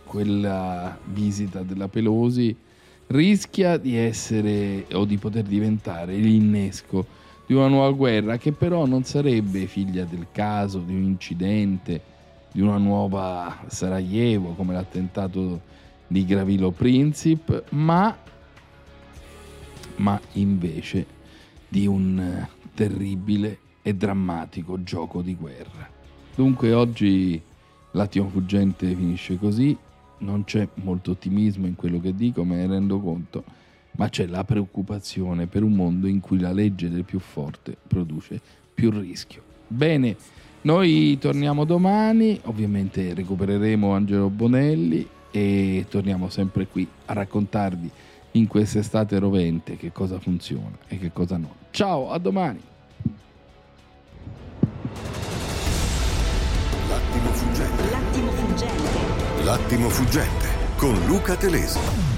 quella 0.03 0.97
visita 1.05 1.61
della 1.61 1.87
Pelosi 1.87 2.55
rischia 3.07 3.77
di 3.77 3.95
essere 3.95 4.85
o 4.93 5.05
di 5.05 5.17
poter 5.17 5.43
diventare 5.43 6.15
l'innesco 6.15 7.05
di 7.45 7.53
una 7.53 7.67
nuova 7.67 7.91
guerra 7.91 8.37
che 8.37 8.51
però 8.51 8.85
non 8.85 9.03
sarebbe 9.03 9.67
figlia 9.67 10.05
del 10.05 10.27
caso, 10.31 10.79
di 10.79 10.93
un 10.93 11.03
incidente, 11.03 12.01
di 12.51 12.61
una 12.61 12.77
nuova 12.77 13.63
Sarajevo 13.67 14.53
come 14.53 14.73
l'attentato 14.73 15.61
di 16.07 16.25
Gravilo 16.25 16.71
Princip, 16.71 17.63
ma 17.69 18.15
ma 19.95 20.19
invece 20.33 21.05
di 21.67 21.85
un 21.85 22.47
terribile 22.73 23.59
e 23.81 23.93
drammatico 23.93 24.81
gioco 24.83 25.21
di 25.21 25.35
guerra. 25.35 25.89
Dunque 26.35 26.73
oggi 26.73 27.39
l'attimo 27.91 28.27
fuggente 28.29 28.87
finisce 28.95 29.37
così, 29.37 29.77
non 30.19 30.45
c'è 30.45 30.67
molto 30.75 31.11
ottimismo 31.11 31.67
in 31.67 31.75
quello 31.75 31.99
che 31.99 32.15
dico, 32.15 32.43
me 32.43 32.55
ne 32.55 32.67
rendo 32.67 32.99
conto, 32.99 33.43
ma 33.95 34.09
c'è 34.09 34.25
la 34.25 34.43
preoccupazione 34.43 35.47
per 35.47 35.63
un 35.63 35.73
mondo 35.73 36.07
in 36.07 36.19
cui 36.19 36.39
la 36.39 36.51
legge 36.51 36.89
del 36.89 37.03
più 37.03 37.19
forte 37.19 37.75
produce 37.87 38.39
più 38.73 38.89
rischio. 38.91 39.41
Bene, 39.67 40.15
noi 40.61 41.17
torniamo 41.19 41.65
domani, 41.65 42.39
ovviamente 42.43 43.13
recupereremo 43.13 43.91
Angelo 43.91 44.29
Bonelli 44.29 45.07
e 45.31 45.85
torniamo 45.89 46.29
sempre 46.29 46.67
qui 46.67 46.87
a 47.05 47.13
raccontarvi 47.13 47.89
in 48.31 48.47
quest'estate 48.47 49.19
rovente 49.19 49.77
che 49.77 49.91
cosa 49.91 50.19
funziona 50.19 50.77
e 50.87 50.97
che 50.97 51.11
cosa 51.11 51.37
no. 51.37 51.55
Ciao, 51.71 52.11
a 52.11 52.17
domani. 52.17 52.59
L'attimo 56.87 57.29
fuggente. 57.31 57.83
L'attimo 57.89 58.31
fuggente. 58.31 59.43
L'attimo 59.43 59.89
fuggente 59.89 60.47
con 60.77 61.05
Luca 61.05 61.35
Telesi. 61.35 62.12